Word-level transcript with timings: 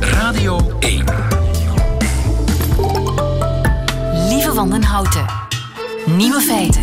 Radio 0.00 0.78
1. 0.78 1.04
Lieve 4.28 4.52
van 4.54 4.70
den 4.70 4.82
Houten. 4.82 5.24
Nieuwe 6.16 6.40
feiten. 6.40 6.82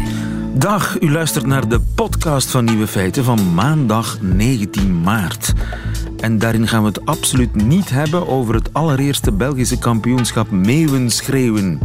Dag, 0.54 1.02
u 1.02 1.12
luistert 1.12 1.46
naar 1.46 1.68
de 1.68 1.80
podcast 1.96 2.50
van 2.50 2.66
Nieuwe 2.66 2.88
Feiten 2.88 3.24
van 3.24 3.54
maandag 3.54 4.18
19 4.22 5.02
maart. 5.02 5.54
En 6.20 6.40
daarin 6.40 6.68
gaan 6.68 6.82
we 6.82 6.88
het 6.88 7.06
absoluut 7.06 7.56
niet 7.56 7.90
hebben 7.90 8.28
over 8.28 8.54
het 8.54 8.74
allereerste 8.74 9.32
Belgische 9.32 9.80
kampioenschap 9.80 10.52
Meeuwen 10.52 11.10
schreeuwen. 11.10 11.80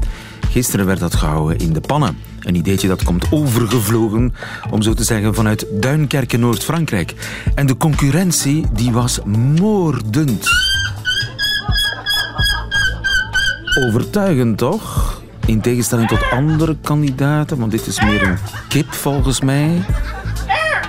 Gisteren 0.50 0.86
werd 0.86 1.00
dat 1.00 1.14
gehouden 1.14 1.58
in 1.58 1.72
de 1.72 1.80
pannen. 1.80 2.31
Een 2.42 2.54
ideetje 2.54 2.88
dat 2.88 3.02
komt 3.02 3.26
overgevlogen, 3.30 4.34
om 4.70 4.82
zo 4.82 4.92
te 4.92 5.04
zeggen, 5.04 5.34
vanuit 5.34 5.66
Duinkerke, 5.72 6.36
Noord-Frankrijk. 6.36 7.14
En 7.54 7.66
de 7.66 7.76
concurrentie, 7.76 8.66
die 8.72 8.92
was 8.92 9.20
moordend. 9.58 10.48
Overtuigend, 13.86 14.58
toch? 14.58 15.20
In 15.46 15.60
tegenstelling 15.60 16.08
tot 16.08 16.30
andere 16.30 16.76
kandidaten, 16.82 17.58
want 17.58 17.70
dit 17.70 17.86
is 17.86 18.00
meer 18.00 18.22
een 18.22 18.38
kip 18.68 18.92
volgens 18.92 19.40
mij. 19.40 19.84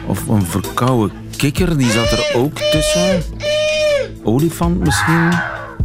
Of 0.06 0.28
een 0.28 0.46
verkoude 0.46 1.14
kikker, 1.38 1.78
die 1.78 1.92
zat 1.92 2.12
er 2.12 2.32
ook 2.36 2.58
tussen. 2.58 3.24
Olifant 4.24 4.80
misschien. 4.80 5.30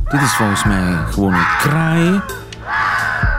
Dit 0.08 0.20
is 0.20 0.32
volgens 0.32 0.64
mij 0.64 0.96
gewoon 1.10 1.34
een 1.34 1.46
kraai. 1.58 2.20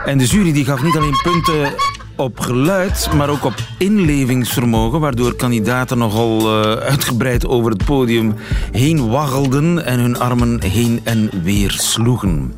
En 0.05 0.17
de 0.17 0.25
jury 0.25 0.51
die 0.51 0.65
gaf 0.65 0.83
niet 0.83 0.95
alleen 0.95 1.19
punten 1.23 1.73
op 2.19 2.39
geluid, 2.39 3.09
maar 3.15 3.29
ook 3.29 3.43
op 3.43 3.53
inlevingsvermogen, 3.77 4.99
waardoor 4.99 5.35
kandidaten 5.35 5.97
nogal 5.97 6.41
uh, 6.41 6.73
uitgebreid 6.73 7.47
over 7.47 7.71
het 7.71 7.85
podium 7.85 8.35
heen 8.71 9.09
waggelden 9.09 9.85
en 9.85 9.99
hun 9.99 10.19
armen 10.19 10.63
heen 10.63 10.99
en 11.03 11.29
weer 11.43 11.71
sloegen. 11.71 12.53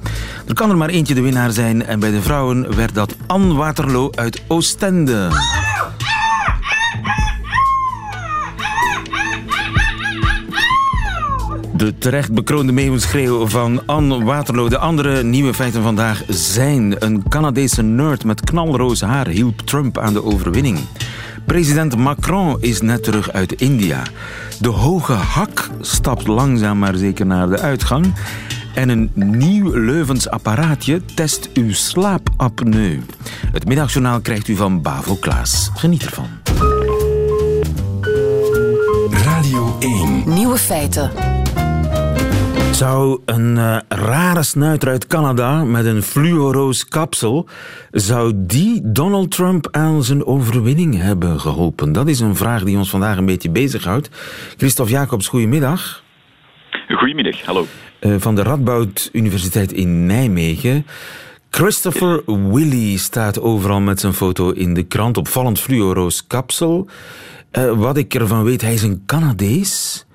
Er 0.48 0.54
kan 0.54 0.70
er 0.70 0.78
maar 0.78 0.90
eentje 0.90 1.14
de 1.14 1.22
winnaar 1.22 1.52
zijn 1.52 1.86
en 1.86 2.00
bij 2.00 2.12
de 2.12 2.22
vrouwen 2.22 2.76
werd 2.76 2.96
dat 2.96 3.16
Anne 3.28 3.54
Waterloo 3.54 4.10
uit 4.16 4.42
Oostende. 4.48 5.30
De 11.82 11.98
terecht 11.98 12.34
bekroonde 12.34 12.72
meeuwenschreeuw 12.72 13.48
van 13.48 13.82
Anne 13.86 14.24
Waterloo. 14.24 14.70
De 14.70 14.78
andere 14.78 15.24
nieuwe 15.24 15.54
feiten 15.54 15.84
vandaag 15.84 16.24
zijn... 16.28 16.96
een 17.06 17.24
Canadese 17.30 17.82
nerd 17.82 18.24
met 18.24 18.42
knalroze 18.42 19.06
haar 19.06 19.28
hielp 19.28 19.62
Trump 19.62 19.98
aan 19.98 20.14
de 20.14 20.24
overwinning. 20.24 20.80
President 21.46 21.98
Macron 21.98 22.58
is 22.60 22.82
net 22.82 23.04
terug 23.04 23.32
uit 23.32 23.54
India. 23.54 24.04
De 24.60 24.70
hoge 24.70 25.14
hak 25.14 25.70
stapt 25.80 26.28
langzaam 26.28 26.80
maar 26.80 26.96
zeker 26.96 27.26
naar 27.26 27.50
de 27.50 27.60
uitgang. 27.60 28.14
En 28.74 28.90
een 28.90 29.12
nieuw 29.16 29.74
Leuvens 29.74 30.30
apparaatje 30.30 31.02
test 31.16 31.50
uw 31.54 31.74
slaapapneu. 31.74 33.00
Het 33.52 33.66
middagjournaal 33.66 34.20
krijgt 34.20 34.48
u 34.48 34.56
van 34.56 34.82
Bavo 34.82 35.16
Klaas. 35.16 35.72
Geniet 35.76 36.06
ervan. 36.06 36.28
Radio 39.10 39.76
1. 39.80 40.24
Nieuwe 40.26 40.58
feiten. 40.58 41.41
Zou 42.82 43.22
een 43.26 43.56
uh, 43.56 43.78
rare 43.88 44.44
snuiter 44.44 44.90
uit 44.90 45.08
Canada 45.08 45.64
met 45.64 45.86
een 45.86 46.04
fluoroos 46.04 46.88
kapsel, 46.88 47.48
zou 47.92 48.34
die 48.36 48.82
Donald 48.84 49.32
Trump 49.32 49.68
aan 49.72 50.04
zijn 50.04 50.26
overwinning 50.26 50.98
hebben 50.98 51.40
geholpen? 51.40 51.92
Dat 51.92 52.08
is 52.08 52.20
een 52.20 52.36
vraag 52.36 52.64
die 52.64 52.78
ons 52.78 52.90
vandaag 52.90 53.18
een 53.18 53.26
beetje 53.26 53.50
bezighoudt. 53.50 54.10
Christophe 54.58 54.92
Jacobs, 54.92 55.28
goedemiddag. 55.28 56.04
Goedemiddag, 56.88 57.46
hallo. 57.46 57.66
Uh, 58.02 58.16
van 58.18 58.36
de 58.36 58.44
Radboud 58.44 59.10
Universiteit 59.12 59.72
in 59.72 60.06
Nijmegen. 60.06 60.86
Christopher 61.50 62.24
Willy 62.26 62.98
staat 62.98 63.42
overal 63.42 63.80
met 63.80 64.00
zijn 64.00 64.14
foto 64.14 64.52
in 64.52 64.74
de 64.74 64.84
krant. 64.84 65.18
Opvallend 65.18 65.60
fluoroos 65.60 66.28
kapsel. 66.28 66.88
Uh, 67.58 67.72
wat 67.72 67.98
ik 67.98 68.14
ervan 68.14 68.44
weet, 68.44 68.62
hij 68.62 68.74
is 68.74 68.84
een 68.84 69.04
Canadees. 69.06 70.06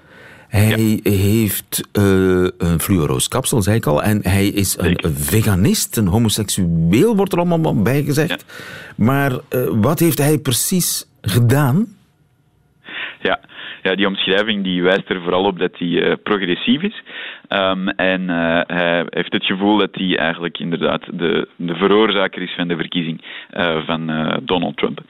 Hij 0.57 1.01
ja. 1.03 1.11
heeft 1.11 1.89
uh, 1.93 2.49
een 2.59 2.81
fluoroos 2.81 3.29
kapsel, 3.29 3.63
zei 3.63 3.77
ik 3.77 3.87
al. 3.87 4.03
En 4.03 4.21
hij 4.23 4.47
is 4.47 4.79
een, 4.79 5.05
een 5.05 5.15
veganist, 5.15 5.97
een 5.97 6.07
homoseksueel, 6.07 7.17
wordt 7.17 7.33
er 7.33 7.39
allemaal 7.39 7.83
bij 7.83 8.03
gezegd. 8.03 8.45
Ja. 8.47 8.65
Maar 8.97 9.33
uh, 9.33 9.39
wat 9.71 9.99
heeft 9.99 10.19
hij 10.19 10.39
precies 10.39 11.09
gedaan? 11.21 11.87
Ja. 13.21 13.41
Ja, 13.87 13.95
die 13.95 14.07
omschrijving 14.07 14.65
die 14.65 14.83
wijst 14.83 15.09
er 15.09 15.23
vooral 15.23 15.45
op 15.45 15.59
dat 15.59 15.71
hij 15.79 15.89
uh, 15.89 16.13
progressief 16.23 16.83
is. 16.83 17.03
Um, 17.49 17.89
en 17.89 18.21
uh, 18.21 18.61
hij 18.67 19.07
heeft 19.09 19.33
het 19.33 19.45
gevoel 19.45 19.77
dat 19.77 19.91
hij 19.93 20.19
eigenlijk 20.19 20.59
inderdaad 20.59 21.03
de, 21.13 21.49
de 21.57 21.75
veroorzaker 21.75 22.43
is 22.43 22.55
van 22.57 22.69
de 22.69 22.77
verkiezing 22.77 23.25
uh, 23.57 23.87
van 23.87 24.01
Donald 24.43 24.77
Trump. 24.77 25.01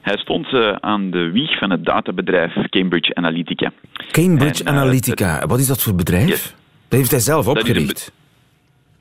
Hij 0.00 0.16
stond 0.16 0.46
aan 0.80 1.10
de 1.10 1.30
wieg 1.30 1.58
van 1.58 1.70
het 1.70 1.84
databedrijf 1.84 2.52
Cambridge 2.68 3.14
Analytica. 3.14 3.72
Cambridge 4.10 4.64
en, 4.64 4.74
Analytica, 4.74 5.46
wat 5.46 5.58
is 5.58 5.66
dat 5.66 5.82
voor 5.82 5.94
bedrijf? 5.94 6.28
Yes. 6.28 6.54
Dat 6.88 6.98
heeft 6.98 7.10
hij 7.10 7.20
zelf 7.20 7.48
opgericht. 7.48 8.12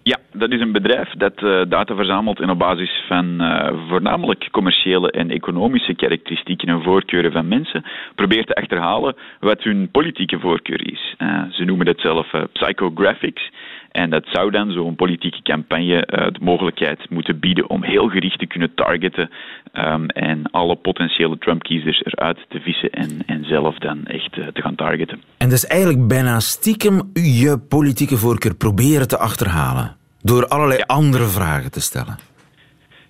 Ja, 0.08 0.18
dat 0.34 0.52
is 0.52 0.60
een 0.62 0.72
bedrijf 0.72 1.10
dat 1.10 1.42
uh, 1.42 1.62
data 1.68 1.96
verzamelt 1.96 2.40
en 2.40 2.50
op 2.50 2.60
basis 2.60 3.04
van 3.08 3.42
uh, 3.42 3.70
voornamelijk 3.88 4.48
commerciële 4.52 5.12
en 5.12 5.30
economische 5.30 5.96
karakteristieken 5.96 6.68
en 6.68 6.84
voorkeuren 6.84 7.32
van 7.32 7.48
mensen 7.48 7.84
probeert 8.16 8.48
te 8.48 8.56
achterhalen 8.56 9.16
wat 9.40 9.64
hun 9.64 9.90
politieke 9.92 10.40
voorkeur 10.40 10.92
is. 10.92 11.16
Uh, 11.18 11.44
ze 11.52 11.64
noemen 11.64 11.86
dat 11.86 12.00
zelf 12.00 12.32
psychographics. 12.54 13.52
En 13.96 14.10
dat 14.10 14.24
zou 14.26 14.52
dan 14.52 14.72
zo'n 14.72 14.96
politieke 14.96 15.42
campagne 15.42 16.06
de 16.32 16.40
mogelijkheid 16.42 17.10
moeten 17.10 17.40
bieden 17.40 17.70
om 17.70 17.84
heel 17.84 18.08
gericht 18.08 18.40
te 18.40 18.48
kunnen 18.48 18.74
targeten 18.76 19.30
um, 19.74 20.08
en 20.10 20.52
alle 20.52 20.76
potentiële 20.76 21.38
Trump-kiezers 21.38 22.04
eruit 22.04 22.46
te 22.50 22.60
vissen 22.60 22.90
en, 22.90 23.10
en 23.26 23.46
zelf 23.46 23.78
dan 23.78 24.06
echt 24.06 24.32
te 24.32 24.62
gaan 24.62 24.76
targeten. 24.76 25.22
En 25.38 25.50
dat 25.50 25.58
is 25.58 25.68
eigenlijk 25.68 26.08
bijna 26.08 26.40
stiekem 26.40 27.02
je 27.14 27.60
politieke 27.70 28.18
voorkeur 28.18 28.56
proberen 28.56 29.08
te 29.08 29.18
achterhalen. 29.18 29.96
Door 30.22 30.48
allerlei 30.48 30.80
ja. 30.80 30.86
andere 30.86 31.26
vragen 31.26 31.72
te 31.72 31.82
stellen. 31.82 32.18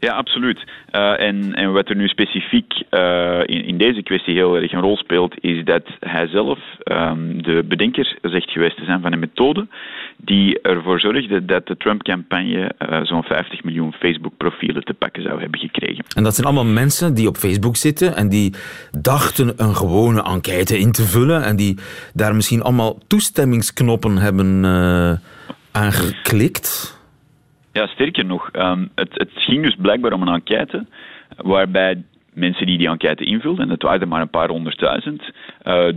Ja, 0.06 0.14
absoluut. 0.14 0.60
Uh, 0.92 1.20
en, 1.20 1.54
en 1.54 1.74
wat 1.74 1.90
er 1.90 1.96
nu 1.96 2.08
specifiek 2.08 2.74
uh, 2.92 3.40
in, 3.46 3.66
in, 3.66 3.78
deze 3.78 4.04
kwestie 4.04 4.34
heel 4.34 4.56
erg 4.56 4.72
een 4.72 4.82
rol 4.82 4.98
speelt, 4.98 5.36
is 5.40 5.64
dat 5.64 5.84
hij 6.00 6.28
zelf 6.28 6.60
um, 6.84 7.44
de 7.44 7.64
bedenker 7.68 8.18
zegt 8.22 8.52
geweest 8.52 8.78
te 8.78 8.86
zijn 8.86 9.02
van 9.02 9.14
een 9.14 9.20
methode 9.20 9.68
die 10.18 10.62
ervoor 10.62 11.00
zorgde 11.00 11.46
dat 11.46 11.68
de 11.68 11.78
Trump-campagne 11.78 12.72
uh, 12.90 13.00
zo'n 13.04 13.24
50 13.24 13.64
miljoen 13.64 13.94
Facebook-profielen 13.94 14.84
te 14.84 14.94
pakken 14.94 15.24
zou 15.24 15.42
hebben 15.42 15.60
gekregen. 15.60 16.06
En 16.16 16.24
dat 16.24 16.36
zijn 16.36 16.48
allemaal 16.48 16.74
mensen 16.74 17.14
die 17.14 17.28
op 17.28 17.38
Facebook 17.38 17.76
zitten 17.76 18.16
en 18.16 18.30
die 18.30 18.54
dachten 19.02 19.54
een 19.58 19.76
gewone 19.76 20.24
enquête 20.24 20.78
in 20.78 20.92
te 20.92 21.04
vullen 21.04 21.44
en 21.44 21.56
die 21.56 21.78
daar 22.14 22.36
misschien 22.36 22.62
allemaal 22.62 22.98
toestemmingsknoppen 23.08 24.18
hebben 24.18 24.64
aangeklikt. 25.72 26.95
Ja, 27.76 27.88
sterker 27.88 28.26
nog, 28.26 28.50
um, 28.54 28.90
het, 28.96 29.10
het 29.14 29.32
ging 29.34 29.64
dus 29.64 29.76
blijkbaar 29.76 30.14
om 30.14 30.22
een 30.22 30.34
enquête 30.34 30.86
waarbij 31.38 32.04
mensen 32.36 32.66
die 32.66 32.78
die 32.78 32.88
enquête 32.88 33.24
invulden, 33.24 33.64
en 33.64 33.70
dat 33.70 33.82
waren 33.82 34.08
maar 34.08 34.22
een 34.22 34.30
paar 34.30 34.50
honderdduizend, 34.50 35.22
uh, 35.22 35.32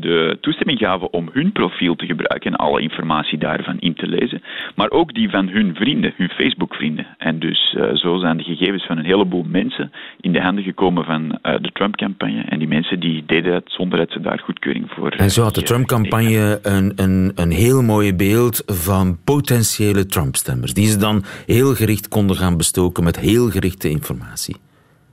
de 0.00 0.38
toestemming 0.40 0.78
gaven 0.78 1.12
om 1.12 1.28
hun 1.32 1.52
profiel 1.52 1.96
te 1.96 2.06
gebruiken 2.06 2.50
en 2.50 2.56
alle 2.56 2.80
informatie 2.80 3.38
daarvan 3.38 3.78
in 3.78 3.94
te 3.94 4.06
lezen, 4.06 4.42
maar 4.74 4.90
ook 4.90 5.14
die 5.14 5.30
van 5.30 5.48
hun 5.48 5.74
vrienden, 5.74 6.12
hun 6.16 6.28
Facebook-vrienden. 6.28 7.06
En 7.18 7.38
dus 7.38 7.74
uh, 7.76 7.94
zo 7.94 8.18
zijn 8.18 8.36
de 8.36 8.42
gegevens 8.42 8.86
van 8.86 8.98
een 8.98 9.04
heleboel 9.04 9.44
mensen 9.48 9.92
in 10.20 10.32
de 10.32 10.40
handen 10.40 10.64
gekomen 10.64 11.04
van 11.04 11.22
uh, 11.22 11.54
de 11.60 11.70
Trump-campagne. 11.72 12.42
En 12.42 12.58
die 12.58 12.68
mensen 12.68 13.00
die 13.00 13.24
deden 13.26 13.52
dat 13.52 13.64
zonder 13.66 13.98
dat 13.98 14.10
ze 14.10 14.20
daar 14.20 14.38
goedkeuring 14.38 14.90
voor 14.90 15.10
En 15.10 15.30
zo 15.30 15.42
had 15.42 15.54
de 15.54 15.62
Trump-campagne 15.62 16.58
een, 16.62 16.92
een, 16.96 17.32
een 17.34 17.50
heel 17.50 17.82
mooi 17.82 18.14
beeld 18.14 18.62
van 18.66 19.18
potentiële 19.24 20.06
Trump-stemmers, 20.06 20.74
die 20.74 20.86
ze 20.86 20.98
dan 20.98 21.24
heel 21.46 21.74
gericht 21.74 22.08
konden 22.08 22.36
gaan 22.36 22.56
bestoken 22.56 23.04
met 23.04 23.20
heel 23.20 23.48
gerichte 23.48 23.90
informatie 23.90 24.56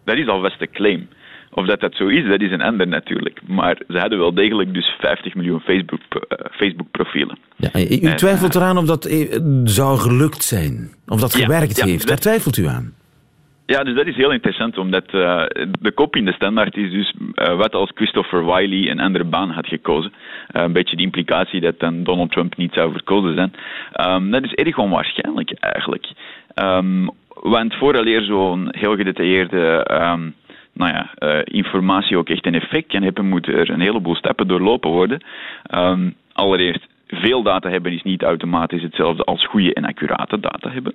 dat 0.05 0.17
is 0.17 0.27
alvast 0.27 0.59
de 0.59 0.69
claim. 0.69 1.07
Of 1.55 1.65
dat 1.65 1.79
dat 1.79 1.95
zo 1.95 2.07
is, 2.07 2.27
dat 2.27 2.41
is 2.41 2.51
een 2.51 2.61
ander 2.61 2.87
natuurlijk. 2.87 3.39
Maar 3.47 3.77
ze 3.87 3.97
hadden 3.97 4.19
wel 4.19 4.33
degelijk 4.33 4.73
dus 4.73 4.95
50 4.99 5.35
miljoen 5.35 5.59
Facebook, 5.59 5.99
uh, 6.13 6.19
Facebook 6.51 6.91
profielen. 6.91 7.37
Ja, 7.55 7.69
u 7.73 8.15
twijfelt 8.15 8.55
eraan 8.55 8.77
of 8.77 8.85
dat 8.85 9.09
zou 9.63 9.97
gelukt 9.97 10.43
zijn? 10.43 10.89
Of 11.07 11.19
dat 11.19 11.35
gewerkt 11.35 11.77
ja, 11.77 11.85
ja, 11.85 11.91
heeft? 11.91 12.07
Daar 12.07 12.17
twijfelt 12.17 12.57
u 12.57 12.65
aan? 12.65 12.93
Ja, 13.65 13.83
dus 13.83 13.95
dat 13.95 14.07
is 14.07 14.15
heel 14.15 14.31
interessant, 14.31 14.77
omdat 14.77 15.03
uh, 15.13 15.43
de 15.79 15.91
kop 15.93 16.15
in 16.15 16.25
de 16.25 16.33
standaard 16.33 16.77
is 16.77 16.91
dus 16.91 17.13
uh, 17.35 17.55
wat 17.55 17.73
als 17.73 17.91
Christopher 17.93 18.45
Wiley 18.45 18.89
een 18.89 18.99
andere 18.99 19.23
baan 19.23 19.49
had 19.49 19.67
gekozen. 19.67 20.13
Uh, 20.55 20.61
een 20.61 20.73
beetje 20.73 20.95
de 20.95 21.01
implicatie 21.01 21.61
dat 21.61 21.79
dan 21.79 22.03
Donald 22.03 22.31
Trump 22.31 22.57
niet 22.57 22.73
zou 22.73 22.91
verkozen 22.91 23.35
zijn. 23.35 23.53
Um, 24.11 24.31
dat 24.31 24.43
is 24.43 24.53
erg 24.53 24.77
onwaarschijnlijk 24.77 25.51
eigenlijk. 25.59 26.05
Um, 26.55 27.09
want 27.29 27.75
vooraleer 27.75 28.21
zo'n 28.21 28.67
heel 28.71 28.95
gedetailleerde 28.95 29.87
um, 29.91 30.33
nou 30.75 30.91
ja, 30.91 31.13
uh, 31.19 31.39
informatie 31.43 32.17
ook 32.17 32.29
echt 32.29 32.45
een 32.45 32.61
effect 32.61 32.87
kan 32.87 33.03
hebben, 33.03 33.29
moeten 33.29 33.53
er 33.53 33.69
een 33.69 33.79
heleboel 33.79 34.15
stappen 34.15 34.47
doorlopen 34.47 34.89
worden. 34.89 35.23
Um, 35.75 36.15
allereerst 36.33 36.87
veel 37.07 37.43
data 37.43 37.69
hebben 37.69 37.93
is 37.93 38.03
niet 38.03 38.23
automatisch 38.23 38.81
hetzelfde 38.81 39.23
als 39.23 39.45
goede 39.45 39.73
en 39.73 39.85
accurate 39.85 40.39
data 40.39 40.69
hebben. 40.69 40.93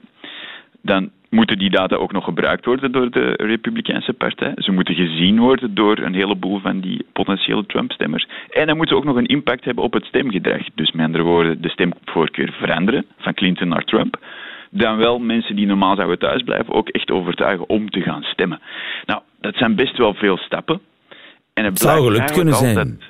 Dan 0.82 1.10
moeten 1.30 1.58
die 1.58 1.70
data 1.70 1.96
ook 1.96 2.12
nog 2.12 2.24
gebruikt 2.24 2.64
worden 2.64 2.92
door 2.92 3.10
de 3.10 3.32
Republikeinse 3.36 4.12
partij. 4.12 4.52
Ze 4.56 4.72
moeten 4.72 4.94
gezien 4.94 5.38
worden 5.38 5.74
door 5.74 5.98
een 5.98 6.14
heleboel 6.14 6.58
van 6.58 6.80
die 6.80 7.06
potentiële 7.12 7.66
Trump-stemmers. 7.66 8.28
En 8.50 8.66
dan 8.66 8.76
moeten 8.76 8.96
ze 8.96 9.02
ook 9.02 9.08
nog 9.08 9.16
een 9.16 9.26
impact 9.26 9.64
hebben 9.64 9.84
op 9.84 9.92
het 9.92 10.04
stemgedrag. 10.04 10.62
Dus 10.74 10.92
met 10.92 11.06
andere 11.06 11.24
woorden, 11.24 11.62
de 11.62 11.68
stemvoorkeur 11.68 12.52
veranderen 12.52 13.04
van 13.18 13.34
Clinton 13.34 13.68
naar 13.68 13.84
Trump 13.84 14.18
dan 14.70 14.96
wel 14.96 15.18
mensen 15.18 15.56
die 15.56 15.66
normaal 15.66 15.96
zouden 15.96 16.18
thuisblijven 16.18 16.74
ook 16.74 16.88
echt 16.88 17.10
overtuigen 17.10 17.68
om 17.68 17.90
te 17.90 18.00
gaan 18.00 18.22
stemmen. 18.22 18.60
Nou, 19.06 19.20
dat 19.40 19.54
zijn 19.54 19.74
best 19.74 19.96
wel 19.96 20.14
veel 20.14 20.36
stappen. 20.36 20.80
En 21.54 21.64
het, 21.64 21.78
zou 21.78 22.04
gelukt 22.04 22.32
kunnen 22.32 22.54
zijn. 22.54 23.00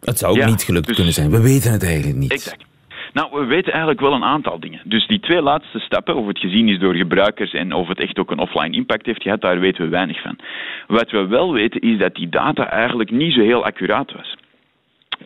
Het 0.00 0.18
zou 0.18 0.40
ook 0.40 0.46
niet 0.46 0.62
gelukt 0.62 0.86
dus- 0.86 0.96
kunnen 0.96 1.14
zijn. 1.14 1.30
We 1.30 1.42
weten 1.42 1.72
het 1.72 1.84
eigenlijk 1.84 2.16
niet. 2.16 2.32
Exact. 2.32 2.64
Nou, 3.12 3.40
we 3.40 3.44
weten 3.44 3.70
eigenlijk 3.70 4.00
wel 4.00 4.12
een 4.12 4.24
aantal 4.24 4.60
dingen. 4.60 4.80
Dus 4.84 5.06
die 5.06 5.20
twee 5.20 5.42
laatste 5.42 5.78
stappen, 5.78 6.16
of 6.16 6.26
het 6.26 6.38
gezien 6.38 6.68
is 6.68 6.78
door 6.78 6.94
gebruikers 6.94 7.52
en 7.52 7.72
of 7.72 7.88
het 7.88 8.00
echt 8.00 8.18
ook 8.18 8.30
een 8.30 8.38
offline 8.38 8.76
impact 8.76 9.06
heeft 9.06 9.22
gehad, 9.22 9.40
daar 9.40 9.60
weten 9.60 9.84
we 9.84 9.90
weinig 9.90 10.22
van. 10.22 10.38
Wat 10.86 11.10
we 11.10 11.26
wel 11.26 11.52
weten 11.52 11.80
is 11.80 11.98
dat 11.98 12.14
die 12.14 12.28
data 12.28 12.70
eigenlijk 12.70 13.10
niet 13.10 13.34
zo 13.34 13.40
heel 13.40 13.64
accuraat 13.64 14.12
was. 14.12 14.36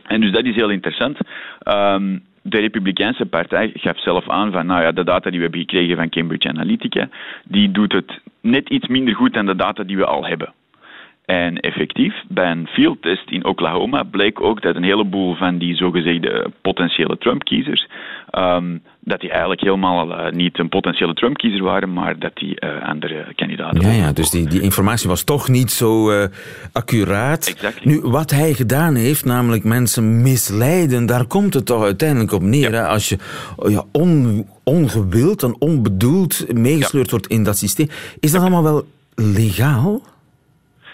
En 0.02 0.20
dus 0.20 0.32
dat 0.32 0.44
is 0.44 0.54
heel 0.54 0.70
interessant. 0.70 1.18
Um, 1.64 2.24
de 2.48 2.58
Republikeinse 2.58 3.26
partij 3.26 3.70
gaf 3.74 4.00
zelf 4.00 4.28
aan 4.28 4.52
van, 4.52 4.66
nou 4.66 4.82
ja, 4.82 4.92
de 4.92 5.04
data 5.04 5.30
die 5.30 5.38
we 5.38 5.44
hebben 5.44 5.60
gekregen 5.60 5.96
van 5.96 6.08
Cambridge 6.08 6.48
Analytica, 6.48 7.08
die 7.44 7.70
doet 7.70 7.92
het 7.92 8.20
net 8.40 8.68
iets 8.68 8.86
minder 8.86 9.14
goed 9.14 9.34
dan 9.34 9.46
de 9.46 9.56
data 9.56 9.82
die 9.82 9.96
we 9.96 10.04
al 10.04 10.26
hebben. 10.26 10.52
En 11.26 11.60
effectief, 11.60 12.14
bij 12.28 12.50
een 12.50 12.66
fieldtest 12.66 13.30
in 13.30 13.44
Oklahoma 13.44 14.02
bleek 14.02 14.40
ook 14.40 14.62
dat 14.62 14.76
een 14.76 14.82
heleboel 14.82 15.34
van 15.34 15.58
die 15.58 15.76
zogezegde 15.76 16.50
potentiële 16.62 17.18
Trump-kiezers, 17.18 17.88
um, 18.38 18.82
dat 19.00 19.20
die 19.20 19.30
eigenlijk 19.30 19.60
helemaal 19.60 20.10
uh, 20.10 20.32
niet 20.32 20.58
een 20.58 20.68
potentiële 20.68 21.14
Trump-kiezer 21.14 21.62
waren, 21.62 21.92
maar 21.92 22.18
dat 22.18 22.34
die 22.34 22.64
uh, 22.64 22.88
andere 22.88 23.26
kandidaten 23.34 23.80
Ja, 23.80 23.90
ja 23.90 24.12
dus 24.12 24.30
die, 24.30 24.48
die 24.48 24.60
informatie 24.60 25.08
was 25.08 25.24
toch 25.24 25.48
niet 25.48 25.70
zo 25.70 26.10
uh, 26.10 26.24
accuraat. 26.72 27.46
Exactly. 27.46 27.92
Nu, 27.92 28.00
wat 28.00 28.30
hij 28.30 28.52
gedaan 28.52 28.94
heeft, 28.94 29.24
namelijk 29.24 29.64
mensen 29.64 30.22
misleiden, 30.22 31.06
daar 31.06 31.26
komt 31.26 31.54
het 31.54 31.66
toch 31.66 31.82
uiteindelijk 31.82 32.32
op 32.32 32.42
neer. 32.42 32.70
Ja. 32.70 32.76
Hè? 32.76 32.86
Als 32.86 33.08
je 33.08 33.18
ja, 33.68 33.84
on, 33.92 34.46
ongewild 34.64 35.42
en 35.42 35.56
onbedoeld 35.58 36.52
meegesleurd 36.54 37.10
ja. 37.10 37.10
wordt 37.10 37.26
in 37.26 37.44
dat 37.44 37.58
systeem. 37.58 37.88
Is 38.20 38.32
dat 38.32 38.40
allemaal 38.40 38.62
wel 38.62 38.84
legaal? 39.14 40.00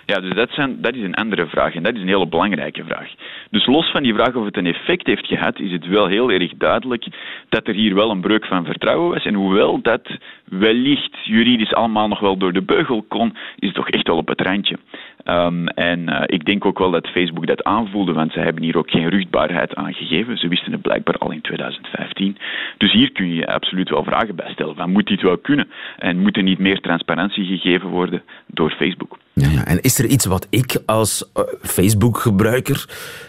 Ja, 0.07 0.21
dus 0.21 0.35
dat, 0.35 0.51
zijn, 0.51 0.81
dat 0.81 0.95
is 0.95 1.03
een 1.03 1.15
andere 1.15 1.47
vraag 1.47 1.75
en 1.75 1.83
dat 1.83 1.95
is 1.95 2.01
een 2.01 2.09
hele 2.09 2.29
belangrijke 2.29 2.85
vraag. 2.85 3.09
Dus 3.51 3.67
los 3.67 3.91
van 3.91 4.03
die 4.03 4.15
vraag 4.15 4.35
of 4.35 4.45
het 4.45 4.57
een 4.57 4.67
effect 4.67 5.07
heeft 5.07 5.27
gehad, 5.27 5.59
is 5.59 5.73
het 5.73 5.87
wel 5.87 6.07
heel 6.07 6.31
erg 6.31 6.53
duidelijk 6.57 7.07
dat 7.49 7.69
er 7.69 7.75
hier 7.75 7.95
wel 7.95 8.11
een 8.11 8.21
breuk 8.21 8.47
van 8.47 8.65
vertrouwen 8.65 9.11
was. 9.11 9.25
En 9.25 9.35
hoewel 9.35 9.81
dat 9.83 10.09
wellicht 10.45 11.17
juridisch 11.25 11.75
allemaal 11.75 12.09
nog 12.09 12.21
wel 12.21 12.37
door 12.37 12.53
de 12.53 12.63
beugel 12.63 13.05
kon, 13.09 13.37
is 13.59 13.69
het 13.69 13.75
toch 13.75 13.89
echt 13.89 14.07
wel 14.07 14.17
op 14.17 14.29
het 14.29 14.41
randje. 14.41 14.79
Um, 15.25 15.69
en 15.69 16.01
uh, 16.09 16.23
ik 16.27 16.45
denk 16.45 16.65
ook 16.65 16.79
wel 16.79 16.91
dat 16.91 17.07
Facebook 17.07 17.47
dat 17.47 17.65
aanvoelde, 17.65 18.13
want 18.13 18.33
ze 18.33 18.41
hebben 18.41 18.63
hier 18.63 18.77
ook 18.77 18.91
geen 18.91 19.09
rugbaarheid 19.09 19.75
aangegeven. 19.75 20.39
Ze 20.39 20.49
wisten 20.49 20.73
het 20.73 20.83
blijkbaar 20.83 21.17
al 21.19 21.31
in 21.31 21.41
2015. 21.41 22.37
Dus 22.79 22.93
hier 22.93 23.13
kun 23.13 23.35
je 23.35 23.47
absoluut 23.47 23.89
wel 23.89 24.05
vragen 24.05 24.35
bij 24.35 24.51
stellen. 24.53 24.75
Van, 24.75 24.91
moet 24.91 25.07
dit 25.07 25.23
wel 25.23 25.39
kunnen? 25.39 25.69
En 25.99 26.19
moet 26.19 26.37
er 26.37 26.43
niet 26.43 26.59
meer 26.59 26.81
transparantie 26.81 27.45
gegeven 27.45 27.89
worden 27.89 28.23
door 28.47 28.71
Facebook? 28.71 29.19
Ja, 29.33 29.49
ja. 29.49 29.65
En 29.65 29.81
is 29.81 29.99
er 29.99 30.07
iets 30.07 30.27
wat 30.27 30.47
ik 30.51 30.83
als 30.87 31.31
uh, 31.37 31.45
Facebook-gebruiker 31.61 32.85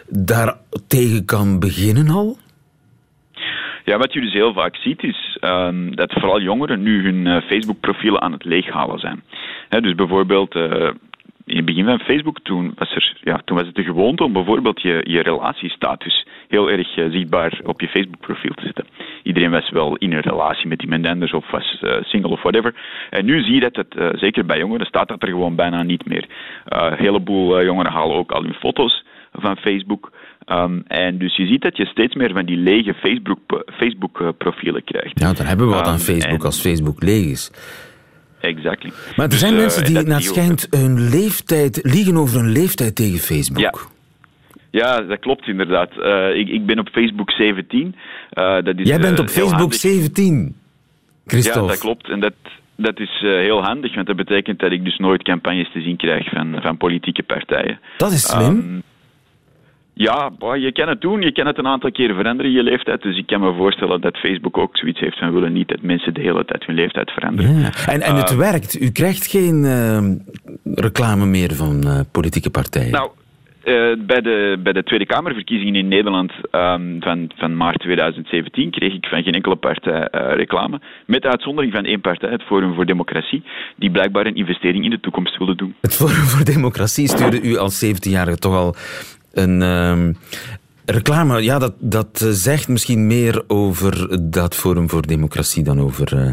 daar 0.10 0.58
tegen 0.88 1.26
kan 1.26 1.60
beginnen 1.60 2.10
al? 2.10 2.38
Ja, 3.86 3.98
wat 3.98 4.14
je 4.14 4.22
dus 4.22 4.34
heel 4.34 4.54
vaak 4.54 4.76
ziet 4.76 5.04
is 5.04 5.38
um, 5.42 5.96
dat 5.96 6.12
vooral 6.12 6.42
jongeren 6.42 6.82
nu 6.82 7.04
hun 7.04 7.26
uh, 7.26 7.42
Facebook-profielen 7.42 8.22
aan 8.22 8.32
het 8.32 8.46
leeghalen 8.46 9.00
zijn. 9.00 9.24
He, 9.70 9.82
dus 9.82 9.96
bijvoorbeeld 9.96 10.56
in 11.46 11.56
het 11.56 11.66
begin 11.66 11.86
van 11.86 12.00
Facebook, 12.00 12.40
toen 12.44 12.74
was, 12.76 12.96
er, 12.96 13.18
ja, 13.22 13.42
toen 13.46 13.58
was 13.58 13.66
het 13.66 13.76
de 13.76 13.84
gewoonte 13.84 14.24
om 14.24 14.34
bijvoorbeeld 14.34 14.82
je, 14.82 15.02
je 15.04 15.22
relatiestatus 15.22 16.26
heel 16.48 16.70
erg 16.70 16.98
uh, 16.98 17.12
zichtbaar 17.12 17.60
op 17.64 17.82
je 17.82 17.88
Facebook-profiel 17.88 18.54
te 18.54 18.64
zetten. 18.64 18.86
Iedereen 19.24 19.52
was 19.52 19.70
wel 19.70 19.96
in 19.96 20.14
een 20.14 20.22
relatie 20.22 20.68
met 20.68 20.82
iemand 20.82 21.06
anders 21.06 21.34
of 21.34 21.52
was 21.52 21.82
uh, 21.82 21.96
single 22.02 22.32
of 22.32 22.42
whatever. 22.42 22.74
En 23.10 23.26
nu 23.26 23.42
zie 23.44 23.54
je 23.54 23.60
dat 23.60 23.76
het, 23.76 23.96
uh, 23.96 24.10
zeker 24.14 24.46
bij 24.46 24.58
jongeren, 24.58 24.86
staat 24.86 25.08
dat 25.08 25.22
er 25.22 25.28
gewoon 25.28 25.56
bijna 25.56 25.84
niet 25.84 26.06
meer. 26.06 26.28
een 26.66 26.98
heleboel 26.98 27.64
jongeren 27.64 27.92
halen 27.92 28.16
ook 28.16 28.32
al 28.32 28.44
hun 28.44 28.54
foto's 28.54 29.04
van 29.32 29.58
Facebook. 29.58 30.12
Um, 30.48 30.84
en 30.88 31.18
dus 31.18 31.36
je 31.36 31.46
ziet 31.46 31.62
dat 31.62 31.78
je 31.78 31.86
steeds 31.86 32.16
meer 32.16 32.34
van 32.34 32.46
die 32.46 32.58
lege 32.58 32.94
Facebook-profielen 32.94 33.74
Facebook 33.78 34.86
krijgt. 34.86 35.20
Ja, 35.20 35.34
dan 35.34 35.46
hebben 35.46 35.68
we 35.68 35.74
wat 35.74 35.88
aan 35.88 36.00
Facebook 36.00 36.40
en... 36.40 36.46
als 36.46 36.62
Facebook 36.62 37.04
leeg 37.04 37.26
is. 37.26 37.52
Exactly. 38.44 38.92
Maar 39.16 39.26
er 39.26 39.30
dus, 39.30 39.40
zijn 39.40 39.54
uh, 39.54 39.60
mensen 39.60 39.84
die, 39.86 39.94
naar 39.94 40.16
het 40.16 40.24
schijnt, 40.24 40.68
hun 40.70 41.10
leeftijd, 41.10 41.80
liegen 41.84 42.18
over 42.18 42.40
hun 42.40 42.52
leeftijd 42.52 42.96
tegen 42.96 43.20
Facebook. 43.20 43.60
Ja. 43.60 43.74
Ja, 44.72 45.02
dat 45.02 45.20
klopt 45.20 45.48
inderdaad. 45.48 45.90
Uh, 45.98 46.36
ik, 46.36 46.50
ik 46.50 46.66
ben 46.66 46.80
op 46.80 46.90
Facebook 46.90 47.32
17. 47.32 47.96
Uh, 48.34 48.54
dat 48.64 48.80
is, 48.80 48.88
Jij 48.88 49.00
bent 49.00 49.20
op 49.20 49.30
Facebook 49.30 49.74
17, 49.74 50.56
Christophe. 51.26 51.62
Ja, 51.62 51.68
dat 51.68 51.78
klopt. 51.78 52.10
En 52.10 52.20
dat, 52.20 52.34
dat 52.76 53.00
is 53.00 53.20
heel 53.20 53.64
handig, 53.64 53.96
want 53.96 54.08
dat 54.08 54.16
betekent 54.16 54.60
dat 54.60 54.72
ik 54.72 54.84
dus 54.84 54.98
nooit 54.98 55.24
campagnes 55.24 55.72
te 55.72 55.82
zien 55.82 55.98
krijg 55.98 56.30
van, 56.30 56.60
van 56.62 56.78
politieke 56.78 57.24
partijen. 57.24 57.80
Dat 57.98 58.12
is 58.12 58.28
slim. 58.28 58.46
Um, 58.46 58.84
ja, 59.94 60.32
je 60.56 60.72
kan 60.72 60.88
het 60.88 61.02
doen. 61.02 61.22
Je 61.22 61.32
kan 61.32 61.46
het 61.46 61.58
een 61.58 61.68
aantal 61.68 61.92
keren 61.92 62.16
veranderen, 62.16 62.52
je 62.52 62.64
leeftijd. 62.64 63.02
Dus 63.02 63.18
ik 63.18 63.28
kan 63.28 63.42
me 63.42 63.54
voorstellen 63.54 64.02
dat 64.02 64.18
Facebook 64.18 64.58
ook 64.58 64.78
zoiets 64.78 65.00
heeft 65.00 65.18
van 65.18 65.34
willen 65.34 65.54
niet 65.54 65.68
dat 65.68 65.82
mensen 65.82 66.14
de 66.14 66.22
hele 66.22 66.46
tijd 66.46 66.66
hun 66.66 66.76
leeftijd 66.76 67.12
veranderen. 67.12 67.60
Ja. 67.60 67.72
En, 67.86 68.02
en 68.02 68.16
het 68.16 68.32
uh, 68.32 68.38
werkt. 68.38 68.82
U 68.82 68.92
krijgt 68.92 69.28
geen 69.28 69.64
uh, 69.64 70.04
reclame 70.76 71.26
meer 71.26 71.54
van 71.54 71.82
uh, 71.86 72.00
politieke 72.12 72.50
partijen. 72.50 72.92
Nou, 72.92 73.12
bij, 74.06 74.22
de, 74.22 74.60
bij 74.64 74.74
de 74.74 74.84
Tweede 74.84 75.06
Kamerverkiezingen 75.06 75.76
in 75.76 75.88
Nederland 75.88 76.32
um, 76.52 76.98
van, 77.00 77.32
van 77.36 77.58
maart 77.58 77.80
2017 77.80 78.72
kreeg 78.72 78.94
ik 78.94 79.06
van 79.06 79.24
geen 79.24 79.34
enkele 79.34 79.56
partij 79.56 80.08
reclame. 80.12 80.82
Met 81.06 81.26
uitzondering 81.26 81.74
van 81.74 81.86
één 81.86 82.02
partij, 82.02 82.30
het 82.30 82.44
Forum 82.44 82.74
voor 82.74 82.86
Democratie, 82.86 83.44
die 83.76 83.92
blijkbaar 83.92 84.26
een 84.26 84.36
investering 84.36 84.84
in 84.84 84.90
de 84.90 85.00
toekomst 85.00 85.38
wilde 85.38 85.56
doen. 85.56 85.76
Het 85.82 85.96
Forum 85.96 86.16
voor 86.16 86.46
Democratie 86.46 87.08
stuurde 87.08 87.42
u 87.42 87.58
als 87.58 87.86
17-jarige 87.86 88.38
toch 88.38 88.56
al 88.56 88.76
een 89.34 89.62
uh, 89.62 90.16
reclame. 90.86 91.42
Ja, 91.42 91.60
dat, 91.60 91.74
dat 91.80 92.26
zegt 92.32 92.68
misschien 92.68 93.08
meer 93.08 93.44
over 93.48 94.20
dat 94.32 94.56
Forum 94.56 94.90
voor 94.90 95.08
Democratie 95.08 95.64
dan 95.64 95.80
over, 95.82 96.14
uh, 96.16 96.32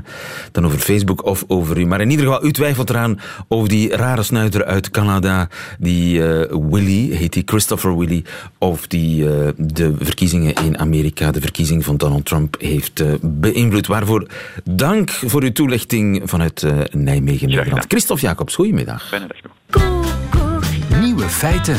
dan 0.53 0.65
over 0.67 0.79
Facebook 0.79 1.25
of 1.25 1.45
over 1.47 1.79
u. 1.79 1.87
Maar 1.87 2.01
in 2.01 2.11
ieder 2.11 2.27
geval, 2.27 2.45
u 2.45 2.53
twijfelt 2.53 2.91
eraan 2.91 3.21
over 3.49 3.69
die 3.69 3.97
rare 3.97 4.23
snuiter 4.23 4.65
uit 4.65 4.91
Canada, 4.91 5.49
die 5.79 6.19
uh, 6.19 6.45
Willy, 6.71 7.11
heet 7.11 7.33
die 7.33 7.43
Christopher 7.47 7.99
Willy, 7.99 8.25
of 8.59 8.87
die 8.87 9.25
uh, 9.25 9.49
de 9.57 9.95
verkiezingen 9.99 10.55
in 10.55 10.79
Amerika, 10.79 11.31
de 11.31 11.41
verkiezing 11.41 11.85
van 11.85 11.97
Donald 11.97 12.25
Trump, 12.25 12.57
heeft 12.61 13.03
beïnvloed. 13.21 13.87
Waarvoor 13.87 14.27
dank 14.65 15.11
voor 15.11 15.43
uw 15.43 15.53
toelichting 15.53 16.23
vanuit 16.25 16.67
Nijmegen, 16.91 17.49
Nederland. 17.49 17.85
Christophe 17.89 18.23
Jacobs, 18.23 18.55
goedemiddag. 18.55 19.09
Fijne 19.09 19.27
dag 19.27 19.37
nog. 19.43 19.53
Nieuwe 21.01 21.29
feiten. 21.29 21.77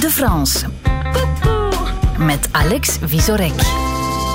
De 0.00 0.10
France. 0.10 0.64
Met 2.18 2.48
Alex 2.52 2.98
Visorek. 3.02 3.87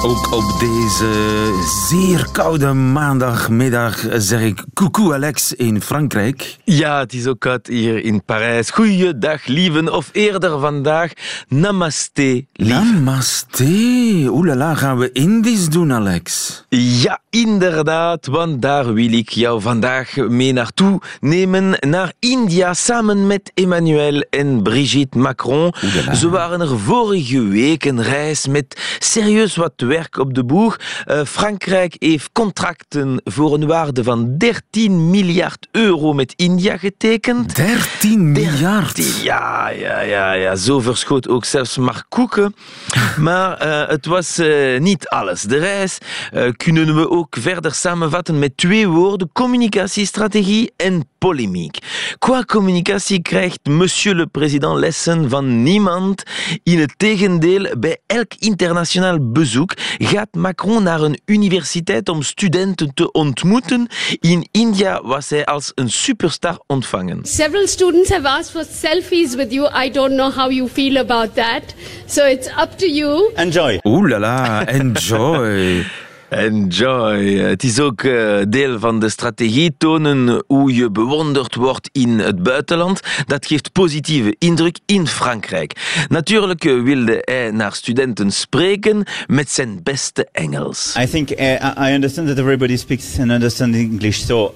Ook 0.05 0.33
op 0.33 0.59
deze 0.59 1.51
zeer 1.89 2.27
koude 2.31 2.73
maandagmiddag 2.73 4.05
zeg 4.17 4.41
ik 4.41 4.63
coucou 4.73 5.13
Alex 5.13 5.53
in 5.53 5.81
Frankrijk. 5.81 6.57
Ja, 6.63 6.99
het 6.99 7.13
is 7.13 7.27
ook 7.27 7.39
koud 7.39 7.67
hier 7.67 8.03
in 8.03 8.23
Parijs. 8.23 8.69
Goeiedag, 8.69 9.45
lieven. 9.45 9.93
Of 9.93 10.09
eerder 10.11 10.59
vandaag, 10.59 11.11
namaste, 11.47 12.45
lief. 12.53 12.69
Namaste. 12.69 14.27
Oelala, 14.29 14.75
gaan 14.75 14.97
we 14.97 15.11
Indisch 15.11 15.69
doen, 15.69 15.93
Alex? 15.93 16.63
Ja, 16.69 17.19
inderdaad, 17.29 18.25
want 18.25 18.61
daar 18.61 18.93
wil 18.93 19.13
ik 19.13 19.29
jou 19.29 19.61
vandaag 19.61 20.15
mee 20.15 20.53
naartoe 20.53 21.01
nemen. 21.19 21.77
Naar 21.79 22.13
India, 22.19 22.73
samen 22.73 23.27
met 23.27 23.51
Emmanuel 23.53 24.25
en 24.29 24.63
Brigitte 24.63 25.17
Macron. 25.17 25.73
Oelala. 25.83 26.13
Ze 26.13 26.29
waren 26.29 26.61
er 26.61 26.79
vorige 26.79 27.47
week 27.47 27.85
een 27.85 28.03
reis 28.03 28.47
met 28.47 28.97
serieus 28.99 29.55
wat 29.55 29.73
werk 29.95 30.17
op 30.17 30.33
de 30.33 30.43
boeg. 30.43 30.77
Uh, 31.07 31.21
Frankrijk 31.25 31.95
heeft 31.99 32.29
contracten 32.31 33.21
voor 33.23 33.53
een 33.53 33.67
waarde 33.67 34.03
van 34.03 34.37
13 34.37 35.09
miljard 35.09 35.67
euro 35.71 36.13
met 36.13 36.33
India 36.35 36.77
getekend. 36.77 37.55
13 37.55 38.31
miljard? 38.31 38.95
13, 38.95 39.23
ja, 39.23 39.69
ja, 39.69 39.99
ja, 40.01 40.31
ja, 40.33 40.55
zo 40.55 40.79
verschoot 40.79 41.27
ook 41.27 41.45
zelfs 41.45 41.77
Mark 41.77 42.05
Koeken. 42.09 42.55
Maar 43.17 43.67
uh, 43.67 43.87
het 43.87 44.05
was 44.05 44.39
uh, 44.39 44.79
niet 44.79 45.07
alles. 45.07 45.41
De 45.41 45.57
reis 45.57 45.97
kunnen 46.57 46.95
we 46.95 47.09
ook 47.09 47.35
verder 47.39 47.73
samenvatten 47.73 48.39
met 48.39 48.57
twee 48.57 48.87
woorden: 48.87 49.29
communicatiestrategie 49.33 50.71
en 50.77 51.07
polemiek. 51.17 51.77
Qua 52.19 52.43
communicatie 52.43 53.21
krijgt 53.21 53.59
monsieur 53.63 54.15
le 54.15 54.27
président 54.27 54.79
lessen 54.79 55.29
van 55.29 55.63
niemand. 55.63 56.23
In 56.63 56.79
het 56.79 56.93
tegendeel, 56.97 57.79
bij 57.79 57.97
elk 58.05 58.33
internationaal 58.39 59.31
bezoek 59.31 59.73
gaat 59.97 60.33
Macron 60.33 60.83
naar 60.83 61.01
een 61.01 61.19
universiteit 61.25 62.09
om 62.09 62.21
studenten 62.21 62.93
te 62.93 63.11
ontmoeten. 63.11 63.87
In 64.19 64.47
India 64.51 65.01
was 65.03 65.29
hij 65.29 65.45
als 65.45 65.71
een 65.75 65.89
superstar 65.89 66.59
ontvangen. 66.67 67.19
Several 67.25 67.67
students 67.67 68.09
have 68.09 68.27
asked 68.27 68.51
for 68.51 68.65
selfies 68.71 69.35
with 69.35 69.51
you. 69.51 69.85
I 69.85 69.91
don't 69.91 70.13
know 70.13 70.33
how 70.33 70.51
you 70.51 70.69
feel 70.69 70.97
about 70.97 71.35
that. 71.35 71.61
So 72.05 72.25
it's 72.25 72.47
up 72.47 72.77
to 72.77 72.85
you. 72.85 73.31
Enjoy. 73.35 73.79
Oeh 73.83 74.09
la 74.09 74.19
la, 74.19 74.65
enjoy. 74.67 75.85
Enjoy. 76.33 77.37
Het 77.37 77.63
is 77.63 77.79
ook 77.79 78.03
uh, 78.03 78.41
deel 78.49 78.79
van 78.79 78.99
de 78.99 79.09
strategie 79.09 79.75
tonen 79.77 80.43
hoe 80.47 80.73
je 80.73 80.91
bewonderd 80.91 81.55
wordt 81.55 81.89
in 81.91 82.19
het 82.19 82.43
buitenland. 82.43 82.99
Dat 83.25 83.45
geeft 83.45 83.71
positieve 83.71 84.35
indruk 84.39 84.79
in 84.85 85.07
Frankrijk. 85.07 86.05
Natuurlijk 86.09 86.63
wilde 86.63 87.21
hij 87.21 87.51
naar 87.51 87.73
studenten 87.73 88.31
spreken 88.31 89.03
met 89.27 89.49
zijn 89.49 89.79
beste 89.83 90.27
Engels. 90.31 90.95
I 90.99 91.07
think 91.07 91.29
uh, 91.29 91.87
I 91.89 91.93
understand 91.93 92.27
that 92.27 92.37
everybody 92.37 92.77
speaks 92.77 93.19
and 93.19 93.31
understands 93.31 93.77
English, 93.77 94.17
so 94.17 94.55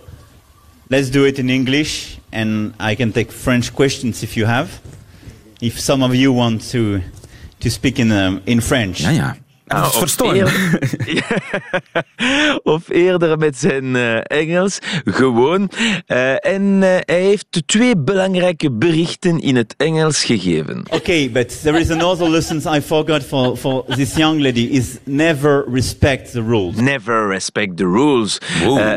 let's 0.88 1.12
do 1.12 1.24
it 1.24 1.38
in 1.38 1.50
English 1.50 2.06
and 2.32 2.74
I 2.92 2.96
can 2.96 3.12
take 3.12 3.32
French 3.32 3.72
questions 3.74 4.22
if 4.22 4.34
you 4.34 4.48
have. 4.48 4.70
If 5.60 5.80
some 5.80 6.06
of 6.06 6.14
you 6.14 6.34
want 6.34 6.70
to 6.70 7.00
to 7.58 7.70
speak 7.70 7.98
in 7.98 8.12
um, 8.12 8.40
in 8.44 8.62
French. 8.62 8.98
Ja, 8.98 9.10
ja. 9.10 9.38
Nou, 9.68 9.86
of, 9.86 10.02
of, 10.02 10.34
eerder, 10.34 10.80
of 12.64 12.90
eerder 12.90 13.38
met 13.38 13.58
zijn 13.58 13.96
uh, 13.96 14.18
Engels, 14.24 14.80
gewoon. 15.06 15.70
Uh, 16.08 16.46
en 16.46 16.62
uh, 16.62 16.96
hij 17.00 17.22
heeft 17.22 17.64
twee 17.66 17.98
belangrijke 17.98 18.72
berichten 18.72 19.40
in 19.40 19.56
het 19.56 19.74
Engels 19.78 20.24
gegeven. 20.24 20.84
Okay, 20.90 21.32
but 21.32 21.62
there 21.62 21.80
is 21.80 21.90
another 21.90 22.30
lesson 22.30 22.76
I 22.76 22.82
forgot 22.82 23.24
for, 23.24 23.58
for 23.58 23.86
this 23.86 24.16
young 24.16 24.42
lady 24.42 24.68
is 24.72 24.98
never 25.04 25.66
respect 25.72 26.32
the 26.32 26.42
rules. 26.42 26.76
Never 26.76 27.28
respect 27.28 27.78
the 27.78 27.86
rules. 27.86 28.38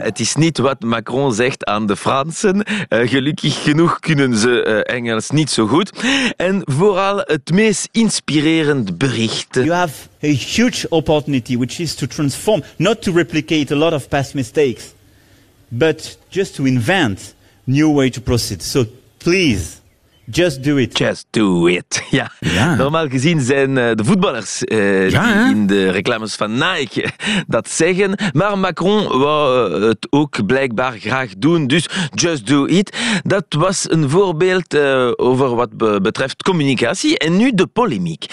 het 0.02 0.20
is 0.20 0.34
niet 0.34 0.58
wat 0.58 0.80
Macron 0.80 1.32
zegt 1.32 1.64
aan 1.64 1.86
de 1.86 1.96
Fransen. 1.96 2.66
gelukkig 2.88 3.62
genoeg 3.62 3.98
kunnen 3.98 4.36
ze 4.36 4.84
Engels 4.84 5.30
niet 5.30 5.50
zo 5.50 5.66
goed. 5.66 5.92
En 6.36 6.62
vooral 6.64 7.18
het 7.18 7.50
meest 7.52 7.88
inspirerend 7.92 8.98
bericht. 8.98 9.54
You 9.54 9.70
have 9.70 10.09
a 10.22 10.32
huge 10.32 10.86
opportunity, 10.92 11.56
which 11.56 11.80
is 11.80 11.96
to 11.96 12.06
transform, 12.06 12.62
not 12.78 13.02
to 13.02 13.12
replicate 13.12 13.70
a 13.70 13.76
lot 13.76 13.94
of 13.94 14.10
past 14.10 14.34
mistakes, 14.34 14.94
but 15.72 16.16
just 16.30 16.56
to 16.56 16.66
invent 16.66 17.34
new 17.66 17.90
way 17.90 18.10
to 18.10 18.20
proceed. 18.20 18.62
So 18.62 18.86
please, 19.18 19.79
Just 20.30 20.62
do 20.62 20.76
it. 20.76 20.98
Just 20.98 21.26
do 21.30 21.66
it. 21.66 22.02
Ja. 22.10 22.30
ja. 22.40 22.74
Normaal 22.74 23.08
gezien 23.08 23.40
zijn 23.40 23.70
uh, 23.70 23.90
de 23.94 24.04
voetballers 24.04 24.62
ja, 24.66 25.44
die 25.44 25.54
in 25.54 25.66
de 25.66 25.90
reclames 25.90 26.34
van 26.34 26.52
Nike 26.52 27.08
dat 27.46 27.70
zeggen. 27.70 28.14
Maar 28.32 28.58
Macron 28.58 29.18
wou 29.18 29.70
uh, 29.80 29.88
het 29.88 30.06
ook 30.10 30.46
blijkbaar 30.46 30.92
graag 30.98 31.30
doen. 31.38 31.66
Dus 31.66 31.88
just 32.14 32.46
do 32.46 32.64
it. 32.64 32.96
Dat 33.22 33.44
was 33.48 33.90
een 33.90 34.10
voorbeeld 34.10 34.78
over 35.16 35.54
wat 35.54 35.76
be 35.76 36.00
betreft 36.02 36.42
communicatie. 36.42 37.18
En 37.18 37.36
nu 37.36 37.52
de 37.54 37.66
polemiek. 37.66 38.24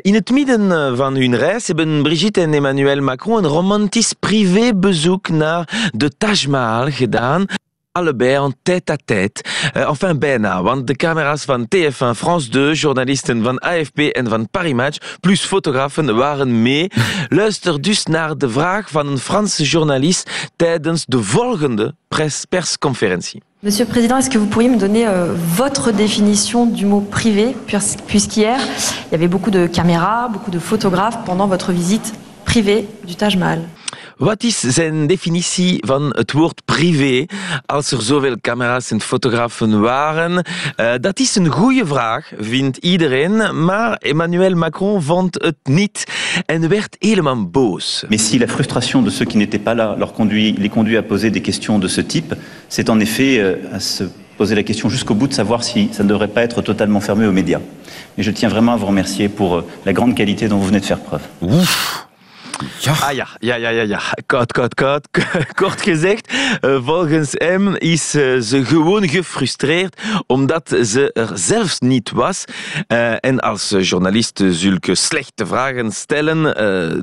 in 0.00 0.14
het 0.14 0.30
midden 0.30 0.96
van 0.96 1.16
hun 1.16 1.36
reis 1.36 1.66
hebben 1.66 2.02
Brigitte 2.02 2.40
en 2.40 2.54
Emmanuel 2.54 3.00
Macron 3.00 3.44
een 3.44 3.50
romantisch 3.50 4.12
privébezoek 4.20 5.28
naar 5.28 5.90
de 5.94 6.10
Taj 6.18 6.46
Mahal 6.48 6.90
gedaan. 6.90 7.46
Allebei 7.94 8.36
en 8.38 8.52
tête-à-tête. 8.62 9.42
Uh, 9.76 9.86
enfin 9.86 10.14
bijna, 10.14 10.62
want 10.62 10.86
de 10.86 10.94
camera's 10.94 11.44
van 11.44 11.66
TF1, 11.68 12.14
France 12.14 12.50
2, 12.50 12.74
journalisten 12.74 13.42
van 13.42 13.58
AFP 13.58 13.98
en 13.98 14.28
van 14.28 14.48
Paris 14.50 14.74
Match, 14.74 14.98
plus 15.20 15.40
fotografen 15.40 16.16
waren 16.16 16.62
mee. 16.62 16.90
Luister 17.28 17.80
dus 17.80 18.04
naar 18.06 18.38
de 18.38 18.48
vraag 18.48 18.90
van 18.90 19.06
een 19.06 19.18
Franse 19.18 19.64
journalist 19.64 20.30
tijdens 20.56 21.04
de 21.06 21.22
volgende 21.22 21.94
pers 22.08 22.44
persconferentie. 22.48 23.42
Monsieur 23.60 23.86
le 23.86 23.92
Président, 23.92 24.18
est-ce 24.18 24.30
que 24.30 24.38
vous 24.38 24.48
pourriez 24.48 24.70
me 24.70 24.78
donner 24.78 25.06
euh, 25.06 25.32
votre 25.56 25.90
définition 25.92 26.66
du 26.66 26.86
mot 26.86 27.00
privé, 27.00 27.56
puisqu'hier, 28.06 28.58
il 29.06 29.12
y 29.12 29.14
avait 29.14 29.28
beaucoup 29.28 29.50
de 29.50 29.66
caméras, 29.66 30.28
beaucoup 30.28 30.50
de 30.50 30.58
photographes 30.58 31.24
pendant 31.24 31.46
votre 31.46 31.72
visite 31.72 32.12
privée 32.54 32.86
du 33.04 33.16
Taj 33.16 33.34
Mahal 33.36 33.62
Wat 34.16 34.42
is 34.44 34.60
zijn 34.60 35.06
definitie 35.06 35.78
van 35.86 36.02
het 36.16 36.32
woord 36.32 36.62
privé? 36.64 37.26
Als 37.66 37.90
er 37.90 38.02
zoveel 38.02 38.36
camera's 38.40 38.90
en 38.90 39.00
fotografen 39.00 39.80
waren? 39.80 40.32
Uh, 40.32 40.92
dat 41.00 41.18
is 41.18 41.36
een 41.36 41.46
goede 41.46 41.86
vraag, 41.86 42.32
vindt 42.38 42.76
iedereen, 42.76 43.64
maar 43.64 43.96
Emmanuel 43.96 44.54
Macron 44.54 45.02
vond 45.02 45.42
het 45.42 45.56
niet 45.62 46.04
en 46.46 46.68
werd 46.68 46.96
helemaal 46.98 47.50
boos. 47.50 48.04
Mais 48.08 48.28
si 48.28 48.38
la 48.38 48.48
frustration 48.48 49.04
de 49.04 49.10
ceux 49.10 49.30
qui 49.30 49.36
n'étaient 49.36 49.62
pas 49.62 49.76
là 49.76 49.94
leur 49.98 50.12
conduit, 50.12 50.54
les 50.58 50.70
conduit 50.70 50.96
à 50.96 51.02
poser 51.02 51.30
des 51.30 51.42
questions 51.42 51.80
de 51.80 51.88
ce 51.88 52.02
type, 52.02 52.34
c'est 52.68 52.88
en 52.88 53.00
effet 53.00 53.38
euh, 53.38 53.76
à 53.76 53.80
se 53.80 54.04
poser 54.36 54.54
la 54.54 54.62
question 54.62 54.88
jusqu'au 54.88 55.14
bout 55.14 55.28
de 55.28 55.34
savoir 55.34 55.62
si 55.62 55.88
ça 55.92 56.02
ne 56.02 56.08
devrait 56.08 56.32
pas 56.32 56.42
être 56.42 56.62
totalement 56.62 57.00
fermé 57.00 57.26
aux 57.26 57.32
médias. 57.32 57.60
Et 58.16 58.22
je 58.22 58.32
tiens 58.32 58.48
vraiment 58.48 58.72
à 58.72 58.76
vous 58.76 58.86
remercier 58.86 59.28
pour 59.28 59.54
euh, 59.54 59.64
la 59.84 59.92
grande 59.92 60.14
qualité 60.14 60.46
dont 60.48 60.58
vous 60.58 60.66
venez 60.66 60.80
de 60.80 60.86
faire 60.86 61.00
preuve. 61.00 61.22
Ouf. 61.40 62.04
Ja. 62.78 62.92
Ah 62.92 63.14
ja, 63.14 63.28
ja, 63.38 63.54
ja, 63.54 63.68
ja, 63.68 63.82
ja. 63.82 64.00
Koud, 64.26 64.52
koud, 64.52 64.74
koud. 64.74 65.08
Kort 65.60 65.82
gezegd, 65.82 66.32
eh, 66.60 66.78
volgens 66.84 67.30
hem 67.32 67.74
is 67.76 68.14
eh, 68.14 68.38
ze 68.40 68.64
gewoon 68.64 69.08
gefrustreerd 69.08 70.00
omdat 70.26 70.76
ze 70.82 71.12
er 71.12 71.30
zelfs 71.34 71.80
niet 71.80 72.10
was. 72.10 72.44
Uh, 72.88 73.14
en 73.20 73.40
als 73.40 73.74
journalist 73.80 74.42
zulke 74.50 74.94
slechte 74.94 75.46
vragen 75.46 75.92
stellen, 75.92 76.42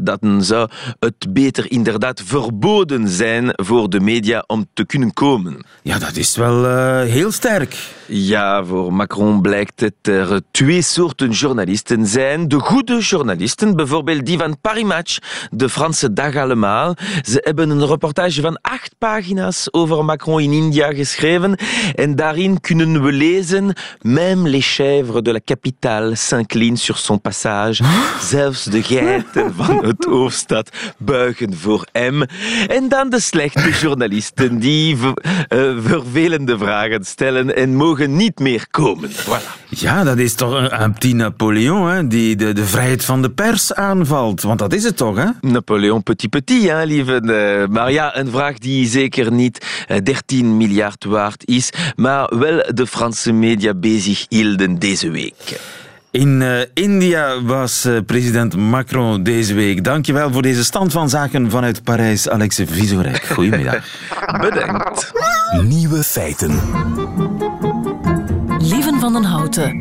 dan 0.03 0.43
zou 0.43 0.69
het 0.99 1.33
beter 1.33 1.71
inderdaad 1.71 2.21
verboden 2.25 3.07
zijn 3.07 3.49
voor 3.55 3.89
de 3.89 3.99
media 3.99 4.43
om 4.47 4.65
te 4.73 4.85
kunnen 4.85 5.13
komen. 5.13 5.65
Ja, 5.81 5.99
dat 5.99 6.15
is 6.15 6.35
wel 6.35 6.65
uh, 6.65 7.01
heel 7.01 7.31
sterk. 7.31 7.75
Ja, 8.13 8.65
voor 8.65 8.93
Macron 8.93 9.41
blijkt 9.41 9.79
het 9.79 10.07
er 10.07 10.41
twee 10.51 10.81
soorten 10.81 11.29
journalisten 11.29 12.07
zijn. 12.07 12.47
De 12.47 12.59
goede 12.59 12.99
journalisten, 12.99 13.75
bijvoorbeeld 13.75 14.25
die 14.25 14.37
van 14.37 14.59
Paris 14.61 14.83
Match, 14.83 15.17
de 15.51 15.69
Franse 15.69 16.13
dag 16.13 16.35
allemaal. 16.35 16.95
Ze 17.21 17.41
hebben 17.43 17.69
een 17.69 17.85
reportage 17.85 18.41
van 18.41 18.59
acht 18.61 18.95
pagina's 18.97 19.67
over 19.71 20.05
Macron 20.05 20.39
in 20.39 20.51
India 20.51 20.93
geschreven. 20.93 21.55
En 21.95 22.15
daarin 22.15 22.61
kunnen 22.61 23.03
we 23.03 23.11
lezen... 23.11 23.73
Même 24.01 24.49
les 24.49 24.75
chèvres 24.75 25.21
de 25.21 25.31
la 25.31 25.39
capitale 25.45 26.15
s'inclinent 26.15 26.79
sur 26.79 26.97
son 26.97 27.21
passage. 27.21 27.83
Zelfs 28.21 28.63
de 28.63 28.83
geiten 28.83 29.53
van 29.53 29.85
het 29.85 30.05
hoofdstad 30.05 30.69
buigen 30.97 31.57
voor 31.57 31.87
hem. 31.91 32.23
En 32.67 32.89
dan 32.89 33.09
de 33.09 33.19
slechte 33.19 33.69
journalisten 33.81 34.59
die 34.59 34.95
uh, 34.95 35.11
vervelende 35.79 36.57
vragen 36.57 37.05
stellen 37.05 37.55
en 37.55 37.75
mogen 37.75 38.00
niet 38.07 38.39
meer 38.39 38.65
komen. 38.71 39.09
Voilà. 39.09 39.59
Ja, 39.69 40.03
dat 40.03 40.17
is 40.17 40.33
toch 40.33 40.53
een, 40.53 40.81
een 40.81 40.93
petit 40.93 41.15
Napoleon, 41.15 41.89
hè, 41.89 42.07
die 42.07 42.35
de, 42.35 42.53
de 42.53 42.65
vrijheid 42.65 43.05
van 43.05 43.21
de 43.21 43.29
pers 43.29 43.73
aanvalt. 43.73 44.41
Want 44.41 44.59
dat 44.59 44.73
is 44.73 44.83
het 44.83 44.97
toch, 44.97 45.15
hè? 45.15 45.27
Napoleon 45.41 46.03
petit 46.03 46.29
petit, 46.29 46.67
hè, 46.67 46.83
lieve. 46.83 47.21
Uh, 47.23 47.67
maar 47.67 47.91
ja, 47.91 48.17
een 48.17 48.31
vraag 48.31 48.57
die 48.57 48.87
zeker 48.87 49.31
niet 49.31 49.65
13 50.03 50.45
uh, 50.45 50.51
miljard 50.51 51.05
waard 51.05 51.47
is, 51.47 51.69
maar 51.95 52.37
wel 52.37 52.63
de 52.73 52.87
Franse 52.87 53.31
media 53.31 53.73
bezig 53.73 54.25
hielden 54.29 54.79
deze 54.79 55.09
week. 55.09 55.59
In 56.11 56.41
uh, 56.41 56.59
India 56.73 57.41
was 57.41 57.85
uh, 57.85 57.97
president 58.05 58.55
Macron 58.55 59.23
deze 59.23 59.53
week. 59.53 59.83
Dankjewel 59.83 60.31
voor 60.31 60.41
deze 60.41 60.63
stand 60.63 60.91
van 60.91 61.09
zaken 61.09 61.51
vanuit 61.51 61.83
Parijs, 61.83 62.29
Alexe 62.29 62.67
Visorek. 62.67 63.23
Goedemiddag. 63.23 63.85
Bedankt. 64.41 65.11
Nieuwe 65.63 66.03
feiten. 66.03 66.59
Van 69.01 69.13
den 69.13 69.23
Houten. 69.23 69.79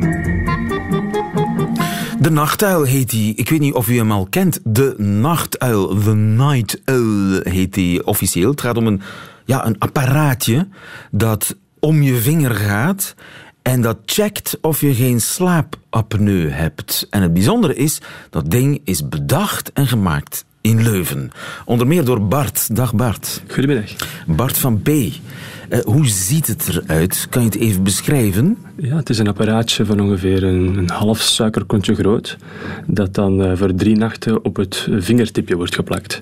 De 2.19 2.29
nachtuil 2.29 2.83
heet 2.83 3.11
hij. 3.11 3.33
Ik 3.35 3.49
weet 3.49 3.59
niet 3.59 3.73
of 3.73 3.87
u 3.87 3.97
hem 3.97 4.11
al 4.11 4.27
kent. 4.29 4.59
De 4.63 4.93
nachtuil. 4.97 6.01
The 6.03 6.15
Night 6.15 6.81
Owl 6.85 7.39
heet 7.43 7.75
hij 7.75 8.01
officieel. 8.03 8.51
Het 8.51 8.61
gaat 8.61 8.77
om 8.77 8.87
een, 8.87 9.01
ja, 9.45 9.65
een 9.65 9.79
apparaatje 9.79 10.67
dat 11.11 11.55
om 11.79 12.01
je 12.01 12.15
vinger 12.15 12.51
gaat 12.51 13.15
en 13.61 13.81
dat 13.81 13.97
checkt 14.05 14.57
of 14.61 14.81
je 14.81 14.93
geen 14.93 15.21
slaapapneu 15.21 16.49
hebt. 16.49 17.07
En 17.09 17.21
het 17.21 17.33
bijzondere 17.33 17.75
is, 17.75 18.01
dat 18.29 18.51
ding 18.51 18.81
is 18.83 19.09
bedacht 19.09 19.73
en 19.73 19.87
gemaakt 19.87 20.45
in 20.61 20.83
Leuven. 20.83 21.31
Onder 21.65 21.87
meer 21.87 22.05
door 22.05 22.27
Bart. 22.27 22.75
Dag 22.75 22.93
Bart. 22.93 23.43
Goedemiddag. 23.47 23.91
Bart 24.27 24.57
van 24.57 24.81
P. 24.81 24.89
Eh, 25.71 25.79
hoe 25.83 26.07
ziet 26.07 26.47
het 26.47 26.67
eruit? 26.67 27.27
Kan 27.29 27.41
je 27.41 27.47
het 27.47 27.57
even 27.57 27.83
beschrijven? 27.83 28.57
Ja, 28.75 28.95
het 28.95 29.09
is 29.09 29.17
een 29.17 29.27
apparaatje 29.27 29.85
van 29.85 29.99
ongeveer 29.99 30.43
een, 30.43 30.77
een 30.77 30.89
half 30.89 31.19
suikerkontje 31.19 31.95
groot, 31.95 32.37
dat 32.87 33.13
dan 33.13 33.43
eh, 33.43 33.57
voor 33.57 33.75
drie 33.75 33.97
nachten 33.97 34.45
op 34.45 34.55
het 34.55 34.87
vingertipje 34.97 35.55
wordt 35.55 35.75
geplakt. 35.75 36.21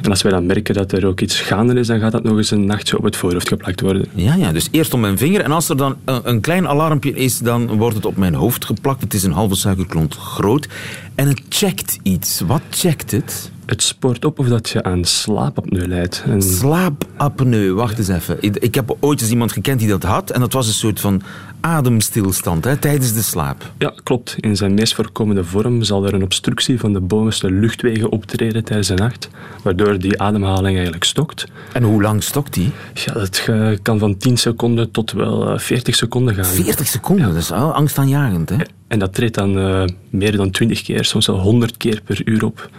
En 0.00 0.10
als 0.10 0.22
wij 0.22 0.32
dan 0.32 0.46
merken 0.46 0.74
dat 0.74 0.92
er 0.92 1.06
ook 1.06 1.20
iets 1.20 1.40
gaande 1.40 1.80
is, 1.80 1.86
dan 1.86 2.00
gaat 2.00 2.12
dat 2.12 2.22
nog 2.22 2.36
eens 2.36 2.50
een 2.50 2.64
nachtje 2.64 2.98
op 2.98 3.04
het 3.04 3.16
voorhoofd 3.16 3.48
geplakt 3.48 3.80
worden. 3.80 4.04
Ja, 4.14 4.34
ja, 4.34 4.52
dus 4.52 4.68
eerst 4.70 4.94
op 4.94 5.00
mijn 5.00 5.18
vinger. 5.18 5.40
En 5.40 5.52
als 5.52 5.68
er 5.68 5.76
dan 5.76 5.96
een, 6.04 6.20
een 6.24 6.40
klein 6.40 6.68
alarmpje 6.68 7.14
is, 7.14 7.38
dan 7.38 7.66
wordt 7.66 7.96
het 7.96 8.04
op 8.04 8.16
mijn 8.16 8.34
hoofd 8.34 8.64
geplakt. 8.64 9.00
Het 9.00 9.14
is 9.14 9.22
een 9.22 9.32
halve 9.32 9.54
suikerklont 9.54 10.14
groot. 10.14 10.68
En 11.14 11.28
het 11.28 11.42
checkt 11.48 11.98
iets. 12.02 12.40
Wat 12.46 12.62
checkt 12.70 13.10
het? 13.10 13.50
Het 13.72 13.82
spoort 13.82 14.24
op 14.24 14.38
of 14.38 14.48
dat 14.48 14.68
je 14.68 14.82
aan 14.82 15.04
slaapapneu 15.04 15.86
leidt. 15.86 16.22
En 16.26 16.42
Slaapapneu, 16.42 17.72
wacht 17.72 17.98
eens 17.98 18.08
even. 18.08 18.36
Ik, 18.40 18.56
ik 18.56 18.74
heb 18.74 18.96
ooit 19.00 19.20
eens 19.20 19.30
iemand 19.30 19.52
gekend 19.52 19.78
die 19.78 19.88
dat 19.88 20.02
had. 20.02 20.30
En 20.30 20.40
dat 20.40 20.52
was 20.52 20.66
een 20.66 20.72
soort 20.72 21.00
van 21.00 21.22
ademstilstand 21.60 22.64
hè, 22.64 22.76
tijdens 22.76 23.12
de 23.12 23.22
slaap. 23.22 23.72
ja, 23.78 23.94
klopt. 24.02 24.36
In 24.40 24.56
zijn 24.56 24.74
meest 24.74 24.94
voorkomende 24.94 25.44
vorm 25.44 25.82
zal 25.82 26.06
er 26.06 26.14
een 26.14 26.22
obstructie 26.22 26.78
van 26.78 26.92
de 26.92 27.00
bovenste 27.00 27.50
luchtwegen 27.50 28.10
optreden 28.10 28.64
tijdens 28.64 28.88
de 28.88 28.94
nacht, 28.94 29.28
waardoor 29.62 29.98
die 29.98 30.20
ademhaling 30.20 30.74
eigenlijk 30.74 31.04
stokt. 31.04 31.44
En 31.72 31.82
hoe 31.82 32.02
lang 32.02 32.22
stokt 32.22 32.54
die? 32.54 32.70
Ja, 32.94 33.12
dat 33.12 33.44
eh, 33.46 33.68
kan 33.82 33.98
van 33.98 34.16
10 34.16 34.36
seconden 34.36 34.90
tot 34.90 35.12
wel 35.12 35.50
eh, 35.50 35.58
40 35.58 35.94
seconden 35.94 36.34
gaan. 36.34 36.44
40 36.44 36.86
seconden, 36.86 37.26
dat 37.26 37.36
is 37.36 37.52
angstaanjagend. 37.52 38.48
Hè? 38.48 38.56
En 38.88 38.98
dat 38.98 39.14
treedt 39.14 39.34
dan 39.34 39.58
eh, 39.58 39.84
meer 40.10 40.36
dan 40.36 40.50
20 40.50 40.82
keer, 40.82 41.04
soms 41.04 41.26
wel 41.26 41.38
100 41.40 41.76
keer 41.76 42.00
per 42.04 42.20
uur 42.24 42.44
op. 42.44 42.70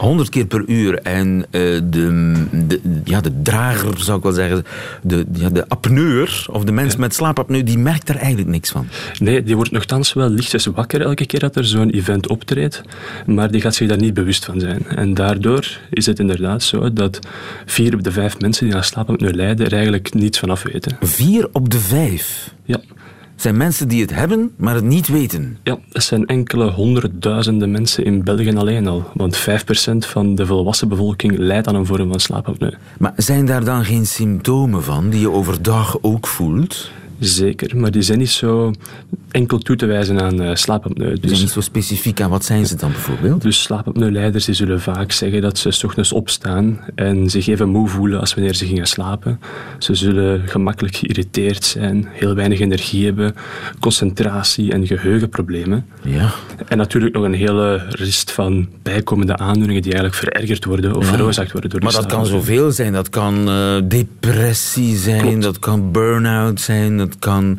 100 0.00 0.28
keer 0.28 0.46
per 0.46 0.64
uur. 0.66 0.98
En 0.98 1.46
eh, 1.50 1.60
de, 1.84 2.32
de, 2.66 2.80
ja, 3.04 3.20
de 3.20 3.42
drager, 3.42 4.00
zou 4.00 4.16
ik 4.16 4.22
wel 4.22 4.32
zeggen, 4.32 4.64
de, 5.02 5.26
ja, 5.32 5.48
de 5.48 5.68
apneur, 5.68 6.46
of 6.50 6.64
de 6.64 6.72
mens 6.72 6.96
met 6.96 7.14
slaapapneu, 7.14 7.62
die 7.62 7.78
merkt 7.78 8.08
er 8.08 8.16
eigenlijk 8.16 8.48
niks 8.48 8.70
van. 8.70 8.86
Nee, 9.18 9.42
die 9.42 9.56
wordt 9.56 9.70
nogthans 9.70 10.12
wel 10.12 10.28
lichtjes 10.28 10.66
wakker 10.66 11.00
elke 11.00 11.26
keer 11.26 11.40
dat 11.40 11.56
er 11.56 11.64
zo'n 11.64 11.90
event 11.90 12.28
optreedt, 12.28 12.82
maar 13.26 13.50
die 13.50 13.60
gaat 13.60 13.74
zich 13.74 13.88
daar 13.88 13.98
niet 13.98 14.14
bewust 14.14 14.44
van 14.44 14.60
zijn. 14.60 14.86
En 14.86 15.14
daardoor 15.14 15.78
is 15.90 16.06
het 16.06 16.18
inderdaad 16.18 16.62
zo 16.62 16.92
dat 16.92 17.18
vier 17.66 17.94
op 17.94 18.02
de 18.02 18.12
vijf 18.12 18.40
mensen 18.40 18.66
die 18.66 18.76
aan 18.76 18.84
slaapapneu 18.84 19.32
lijden 19.32 19.66
er 19.66 19.72
eigenlijk 19.72 20.14
niets 20.14 20.38
van 20.38 20.50
af 20.50 20.62
weten. 20.62 20.96
Vier 21.00 21.48
op 21.52 21.70
de 21.70 21.78
vijf 21.78 22.54
Ja. 22.64 22.80
Zijn 23.40 23.56
mensen 23.56 23.88
die 23.88 24.00
het 24.00 24.14
hebben, 24.14 24.50
maar 24.56 24.74
het 24.74 24.84
niet 24.84 25.08
weten. 25.08 25.58
Ja, 25.62 25.78
dat 25.88 26.02
zijn 26.02 26.26
enkele 26.26 26.70
honderdduizenden 26.70 27.70
mensen 27.70 28.04
in 28.04 28.24
België 28.24 28.56
alleen 28.56 28.86
al. 28.86 29.04
Want 29.14 29.38
5% 29.38 29.42
van 29.98 30.34
de 30.34 30.46
volwassen 30.46 30.88
bevolking 30.88 31.38
lijdt 31.38 31.66
aan 31.66 31.74
een 31.74 31.86
vorm 31.86 32.10
van 32.10 32.20
slaapapneu. 32.20 32.72
Maar 32.98 33.12
zijn 33.16 33.46
daar 33.46 33.64
dan 33.64 33.84
geen 33.84 34.06
symptomen 34.06 34.82
van 34.82 35.10
die 35.10 35.20
je 35.20 35.30
overdag 35.30 35.98
ook 36.00 36.26
voelt? 36.26 36.90
Zeker, 37.20 37.76
maar 37.76 37.90
die 37.90 38.02
zijn 38.02 38.18
niet 38.18 38.30
zo 38.30 38.72
enkel 39.30 39.58
toe 39.58 39.76
te 39.76 39.86
wijzen 39.86 40.20
aan 40.20 40.56
slaapapneu. 40.56 41.14
Die 41.14 41.28
zijn 41.28 41.40
niet 41.40 41.50
zo 41.50 41.60
specifiek 41.60 42.20
aan 42.20 42.30
wat 42.30 42.44
zijn 42.44 42.66
ze 42.66 42.76
dan 42.76 42.90
bijvoorbeeld? 42.90 43.42
Dus 43.42 43.62
slaapapneuleiders 43.62 44.44
die 44.44 44.54
zullen 44.54 44.80
vaak 44.80 45.12
zeggen 45.12 45.40
dat 45.40 45.58
ze 45.58 45.70
's 45.70 45.84
ochtends 45.84 46.12
opstaan 46.12 46.80
en 46.94 47.30
zich 47.30 47.46
even 47.46 47.68
moe 47.68 47.88
voelen 47.88 48.20
als 48.20 48.34
wanneer 48.34 48.54
ze 48.54 48.66
gingen 48.66 48.86
slapen. 48.86 49.40
Ze 49.78 49.94
zullen 49.94 50.42
gemakkelijk 50.48 50.96
geïrriteerd 50.96 51.64
zijn, 51.64 52.08
heel 52.10 52.34
weinig 52.34 52.60
energie 52.60 53.04
hebben, 53.04 53.34
concentratie- 53.80 54.72
en 54.72 54.86
geheugenproblemen. 54.86 55.86
Ja. 56.02 56.30
En 56.68 56.76
natuurlijk 56.76 57.14
nog 57.14 57.24
een 57.24 57.34
hele 57.34 57.76
rest 57.88 58.30
van 58.32 58.68
bijkomende 58.82 59.36
aandoeningen 59.36 59.82
die 59.82 59.92
eigenlijk 59.92 60.22
verergerd 60.24 60.64
worden 60.64 60.94
of 60.96 61.04
Ja. 61.04 61.12
veroorzaakt 61.16 61.52
worden 61.52 61.70
door 61.70 61.80
Maar 61.82 61.90
de 61.92 61.96
dat 61.96 62.06
kan 62.06 62.26
zoveel 62.26 62.70
zijn. 62.70 62.92
Dat 62.92 63.08
kan 63.10 63.48
eh, 63.48 63.76
depressie 63.84 64.96
zijn, 64.96 65.20
Klopt. 65.20 65.42
dat 65.42 65.58
kan 65.58 65.92
burn-out 65.92 66.60
zijn, 66.60 66.96
dat 66.96 67.09
kan... 67.18 67.58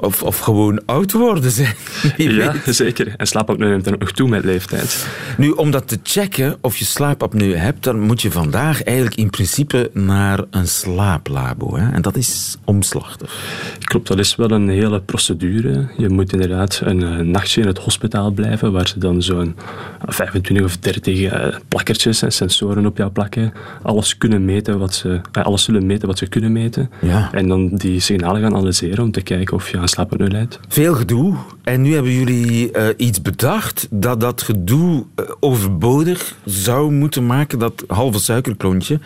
Of, 0.00 0.22
of 0.22 0.38
gewoon 0.38 0.80
oud 0.84 1.12
worden 1.12 1.50
zijn. 1.60 1.74
Ja, 2.16 2.52
weet. 2.52 2.76
zeker. 2.76 3.14
En 3.16 3.26
slaapapneu 3.26 3.68
neemt 3.68 3.84
dan 3.84 3.94
ook 3.94 4.00
nog 4.00 4.12
toe 4.12 4.28
met 4.28 4.44
leeftijd. 4.44 5.06
Nu, 5.36 5.50
om 5.50 5.70
dat 5.70 5.88
te 5.88 5.98
checken 6.02 6.56
of 6.60 6.76
je 6.76 6.84
slaapapneu 6.84 7.54
hebt, 7.54 7.84
dan 7.84 8.00
moet 8.00 8.22
je 8.22 8.30
vandaag 8.30 8.82
eigenlijk 8.82 9.16
in 9.16 9.30
principe 9.30 9.90
naar 9.94 10.44
een 10.50 10.68
slaaplabo. 10.68 11.76
Hè? 11.76 11.90
En 11.90 12.02
dat 12.02 12.16
is 12.16 12.56
omslachtig. 12.64 13.34
Klopt, 13.78 14.06
dat 14.08 14.18
is 14.18 14.36
wel 14.36 14.50
een 14.50 14.68
hele 14.68 15.00
procedure. 15.00 15.88
Je 15.96 16.08
moet 16.08 16.32
inderdaad 16.32 16.80
een 16.84 17.02
eh, 17.02 17.16
nachtje 17.16 17.60
in 17.60 17.66
het 17.66 17.78
hospitaal 17.78 18.30
blijven, 18.30 18.72
waar 18.72 18.88
ze 18.88 18.98
dan 18.98 19.22
zo'n 19.22 19.54
25 20.06 20.64
of 20.64 20.76
30 20.76 21.22
eh, 21.22 21.56
plakkertjes 21.68 22.22
en 22.22 22.32
sensoren 22.32 22.86
op 22.86 22.96
jou 22.96 23.10
plakken. 23.10 23.52
Alles, 23.82 24.18
kunnen 24.18 24.44
meten 24.44 24.78
wat 24.78 24.94
ze, 24.94 25.20
eh, 25.32 25.44
alles 25.44 25.64
zullen 25.64 25.86
meten 25.86 26.08
wat 26.08 26.18
ze 26.18 26.26
kunnen 26.26 26.52
meten. 26.52 26.90
Ja. 27.00 27.32
En 27.32 27.48
dan 27.48 27.68
die 27.68 28.00
signalen 28.00 28.42
gaan 28.42 28.54
analyseren 28.56 29.04
om 29.04 29.10
te 29.10 29.22
kijken 29.22 29.56
of 29.56 29.70
je 29.70 29.78
aan 29.90 30.06
slaapapneu 30.06 30.28
leidt. 30.28 30.60
Veel 30.68 30.94
gedoe. 30.94 31.34
En 31.62 31.82
nu 31.82 31.94
hebben 31.94 32.12
jullie 32.12 32.72
eh, 32.72 32.86
iets 32.96 33.22
bedacht 33.22 33.86
dat 33.90 34.20
dat 34.20 34.42
gedoe 34.42 35.04
eh, 35.14 35.24
overbodig 35.40 36.36
zou 36.44 36.92
moeten 36.92 37.26
maken, 37.26 37.58
dat 37.58 37.84
halve 37.86 38.18
suikerklontje. 38.18 39.00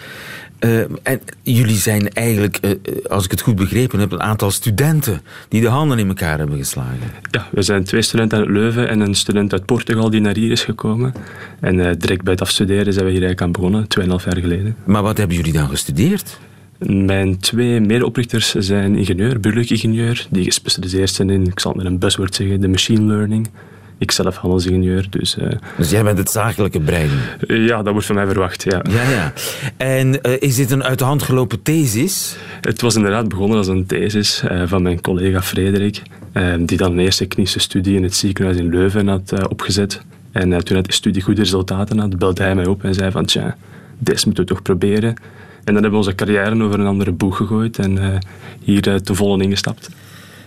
Eh, 0.58 0.80
en 1.02 1.20
jullie 1.42 1.76
zijn 1.76 2.08
eigenlijk, 2.08 2.60
als 3.08 3.24
ik 3.24 3.30
het 3.30 3.40
goed 3.40 3.56
begrepen 3.56 3.98
heb, 3.98 4.12
een 4.12 4.22
aantal 4.22 4.50
studenten 4.50 5.22
die 5.48 5.60
de 5.60 5.68
handen 5.68 5.98
in 5.98 6.08
elkaar 6.08 6.38
hebben 6.38 6.58
geslagen. 6.58 7.10
Ja, 7.30 7.48
we 7.50 7.62
zijn 7.62 7.84
twee 7.84 8.02
studenten 8.02 8.38
uit 8.38 8.48
Leuven 8.48 8.88
en 8.88 9.00
een 9.00 9.14
student 9.14 9.52
uit 9.52 9.64
Portugal 9.64 10.10
die 10.10 10.20
naar 10.20 10.36
hier 10.36 10.50
is 10.50 10.64
gekomen. 10.64 11.12
En 11.60 11.76
direct 11.98 12.22
bij 12.22 12.32
het 12.32 12.42
afstuderen 12.42 12.92
zijn 12.92 13.04
we 13.04 13.10
hier 13.10 13.22
eigenlijk 13.22 13.40
aan 13.40 13.52
begonnen, 13.52 13.86
2,5 13.98 14.24
jaar 14.24 14.40
geleden. 14.40 14.76
Maar 14.84 15.02
wat 15.02 15.16
hebben 15.16 15.36
jullie 15.36 15.52
dan 15.52 15.68
gestudeerd? 15.68 16.38
Mijn 16.86 17.38
twee 17.38 17.80
medeoprichters 17.80 18.54
zijn 18.54 18.96
ingenieur, 18.96 19.40
burgerlijk 19.40 19.70
ingenieur, 19.70 20.26
die 20.30 20.44
gespecialiseerd 20.44 21.10
zijn 21.10 21.30
in, 21.30 21.46
ik 21.46 21.60
zal 21.60 21.72
het 21.72 21.82
met 21.82 21.92
een 21.92 21.98
buzzword 21.98 22.34
zeggen, 22.34 22.60
de 22.60 22.68
machine 22.68 23.00
learning. 23.12 23.48
Ik 23.98 24.10
zelf 24.10 24.36
handelsingenieur, 24.36 25.06
dus 25.10 25.36
eh, 25.38 25.48
Dus 25.76 25.90
jij 25.90 26.02
bent 26.02 26.18
het 26.18 26.30
zakelijke 26.30 26.80
brein. 26.80 27.08
ja, 27.46 27.82
dat 27.82 27.92
wordt 27.92 28.06
van 28.06 28.14
mij 28.14 28.26
verwacht, 28.26 28.62
ja. 28.62 28.82
Ja, 28.90 29.10
ja. 29.10 29.32
En 29.76 30.22
eh, 30.22 30.32
is 30.38 30.56
dit 30.56 30.70
een 30.70 30.84
uit 30.84 30.98
de 30.98 31.04
hand 31.04 31.22
gelopen 31.22 31.62
thesis? 31.62 32.36
Het 32.60 32.80
was 32.80 32.94
inderdaad 32.94 33.28
begonnen 33.28 33.58
als 33.58 33.66
een 33.66 33.86
thesis 33.86 34.42
eh, 34.48 34.62
van 34.66 34.82
mijn 34.82 35.00
collega 35.00 35.42
Frederik, 35.42 36.02
eh, 36.32 36.54
die 36.60 36.76
dan 36.76 36.92
een 36.92 36.98
eerste 36.98 37.26
klinische 37.26 37.58
studie 37.58 37.96
in 37.96 38.02
het 38.02 38.14
ziekenhuis 38.14 38.56
in 38.56 38.68
Leuven 38.68 39.08
had 39.08 39.32
eh, 39.32 39.44
opgezet. 39.48 40.02
En 40.32 40.52
eh, 40.52 40.58
toen 40.58 40.74
hij 40.76 40.82
die 40.84 40.92
studie 40.92 41.22
goede 41.22 41.40
resultaten 41.40 41.98
had, 41.98 42.18
belde 42.18 42.42
hij 42.42 42.54
mij 42.54 42.66
op 42.66 42.84
en 42.84 42.94
zei 42.94 43.10
van, 43.10 43.24
tja, 43.24 43.56
deze 43.98 44.26
moeten 44.26 44.44
we 44.44 44.50
toch 44.50 44.62
proberen. 44.62 45.14
En 45.64 45.74
dan 45.74 45.82
hebben 45.82 45.90
we 45.90 45.96
onze 46.06 46.14
carrière 46.14 46.62
over 46.62 46.80
een 46.80 46.86
andere 46.86 47.12
boeg 47.12 47.36
gegooid 47.36 47.78
en 47.78 47.98
eh, 47.98 48.18
hier 48.60 48.88
eh, 48.88 48.94
te 48.94 49.14
volle 49.14 49.42
ingestapt. 49.42 49.88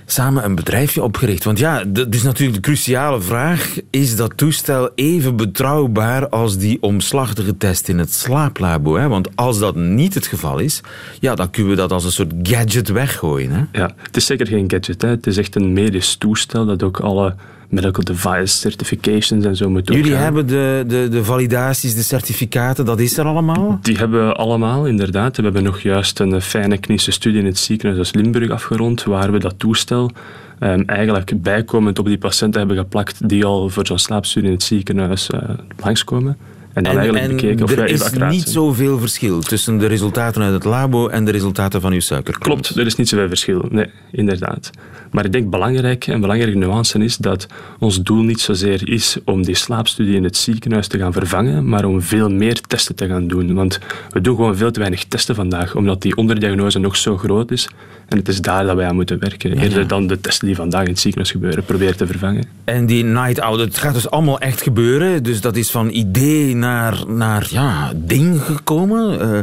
Samen 0.09 0.45
een 0.45 0.55
bedrijfje 0.55 1.03
opgericht. 1.03 1.43
Want 1.43 1.59
ja, 1.59 1.83
dat 1.83 2.13
is 2.13 2.23
natuurlijk 2.23 2.55
de 2.55 2.61
cruciale 2.61 3.21
vraag. 3.21 3.75
Is 3.89 4.15
dat 4.15 4.37
toestel 4.37 4.89
even 4.95 5.35
betrouwbaar 5.35 6.29
als 6.29 6.57
die 6.57 6.81
omslachtige 6.81 7.57
test 7.57 7.87
in 7.87 7.97
het 7.97 8.13
slaaplabo? 8.13 8.95
Hè? 8.95 9.07
Want 9.07 9.35
als 9.35 9.59
dat 9.59 9.75
niet 9.75 10.13
het 10.13 10.27
geval 10.27 10.59
is, 10.59 10.81
ja, 11.19 11.35
dan 11.35 11.49
kunnen 11.49 11.71
we 11.71 11.77
dat 11.77 11.91
als 11.91 12.03
een 12.03 12.11
soort 12.11 12.33
gadget 12.43 12.89
weggooien. 12.89 13.51
Hè? 13.51 13.63
Ja, 13.71 13.95
het 14.01 14.17
is 14.17 14.25
zeker 14.25 14.47
geen 14.47 14.69
gadget. 14.71 15.01
Hè. 15.01 15.07
Het 15.07 15.27
is 15.27 15.37
echt 15.37 15.55
een 15.55 15.73
medisch 15.73 16.15
toestel 16.15 16.65
dat 16.65 16.83
ook 16.83 16.99
alle 16.99 17.35
medical 17.69 18.03
device 18.03 18.57
certifications 18.57 19.45
en 19.45 19.55
zo 19.55 19.69
moet 19.69 19.93
Jullie 19.93 20.13
hebben 20.13 20.47
de, 20.47 20.83
de, 20.87 21.07
de 21.09 21.23
validaties, 21.23 21.95
de 21.95 22.01
certificaten, 22.01 22.85
dat 22.85 22.99
is 22.99 23.17
er 23.17 23.25
allemaal? 23.25 23.79
Die 23.81 23.97
hebben 23.97 24.27
we 24.27 24.33
allemaal, 24.33 24.85
inderdaad. 24.85 25.37
We 25.37 25.43
hebben 25.43 25.63
nog 25.63 25.79
juist 25.79 26.19
een 26.19 26.41
fijne 26.41 26.77
klinische 26.77 27.11
studie 27.11 27.39
in 27.39 27.45
het 27.45 27.57
ziekenhuis 27.57 27.99
als 27.99 28.13
Limburg 28.13 28.49
afgerond, 28.49 29.03
waar 29.03 29.31
we 29.31 29.39
dat 29.39 29.59
toestel 29.59 30.11
ehm, 30.59 30.83
eigenlijk 30.85 31.41
bijkomend 31.41 31.99
op 31.99 32.05
die 32.05 32.17
patiënten 32.17 32.59
hebben 32.59 32.77
geplakt 32.77 33.29
die 33.29 33.45
al 33.45 33.69
voor 33.69 33.87
zo'n 33.87 33.99
slaapstudie 33.99 34.49
in 34.49 34.55
het 34.55 34.63
ziekenhuis 34.63 35.29
eh, 35.29 35.39
langskomen. 35.83 36.37
En 36.77 36.83
dan 36.83 36.97
eigenlijk 36.97 37.35
bekeken 37.35 37.63
of 37.63 37.71
er 37.71 37.89
is 37.89 38.03
accuraat 38.03 38.31
niet 38.31 38.41
zijn. 38.41 38.53
zoveel 38.53 38.99
verschil 38.99 39.39
tussen 39.39 39.77
de 39.77 39.85
resultaten 39.85 40.41
uit 40.41 40.53
het 40.53 40.63
labo 40.63 41.07
en 41.07 41.25
de 41.25 41.31
resultaten 41.31 41.81
van 41.81 41.93
uw 41.93 41.99
suiker. 41.99 42.37
Klopt, 42.37 42.75
er 42.75 42.85
is 42.85 42.95
niet 42.95 43.09
zoveel 43.09 43.27
verschil. 43.27 43.65
Nee, 43.69 43.85
inderdaad. 44.11 44.71
Maar 45.11 45.25
ik 45.25 45.31
denk 45.31 45.49
belangrijk, 45.49 46.07
een 46.07 46.21
belangrijke 46.21 46.57
nuance 46.57 46.99
is 46.99 47.17
dat 47.17 47.47
ons 47.79 48.03
doel 48.03 48.23
niet 48.23 48.39
zozeer 48.39 48.89
is 48.89 49.17
om 49.25 49.43
die 49.45 49.55
slaapstudie 49.55 50.15
in 50.15 50.23
het 50.23 50.37
ziekenhuis 50.37 50.87
te 50.87 50.97
gaan 50.97 51.13
vervangen, 51.13 51.69
maar 51.69 51.85
om 51.85 52.01
veel 52.01 52.29
meer 52.29 52.61
testen 52.61 52.95
te 52.95 53.07
gaan 53.07 53.27
doen. 53.27 53.53
Want 53.53 53.79
we 54.09 54.21
doen 54.21 54.35
gewoon 54.35 54.57
veel 54.57 54.71
te 54.71 54.79
weinig 54.79 55.03
testen 55.03 55.35
vandaag, 55.35 55.75
omdat 55.75 56.01
die 56.01 56.15
onderdiagnose 56.15 56.79
nog 56.79 56.95
zo 56.95 57.17
groot 57.17 57.51
is. 57.51 57.69
En 58.07 58.17
het 58.17 58.27
is 58.27 58.41
daar 58.41 58.65
dat 58.65 58.75
wij 58.75 58.87
aan 58.87 58.95
moeten 58.95 59.19
werken. 59.19 59.57
Eerder 59.57 59.87
dan 59.87 60.07
de 60.07 60.21
testen 60.21 60.47
die 60.47 60.55
vandaag 60.55 60.83
in 60.83 60.89
het 60.89 60.99
ziekenhuis 60.99 61.31
gebeuren, 61.31 61.63
proberen 61.63 61.97
te 61.97 62.07
vervangen. 62.07 62.43
En 62.63 62.85
die 62.85 63.03
night 63.03 63.39
out, 63.39 63.59
het 63.59 63.77
gaat 63.77 63.93
dus 63.93 64.09
allemaal 64.09 64.39
echt 64.39 64.61
gebeuren. 64.61 65.23
Dus 65.23 65.41
dat 65.41 65.55
is 65.55 65.71
van 65.71 65.89
idee 65.89 66.55
naar, 66.55 66.66
naar 67.07 67.47
ja, 67.49 67.91
ding 67.95 68.41
gekomen. 68.41 69.21
Eh, 69.21 69.39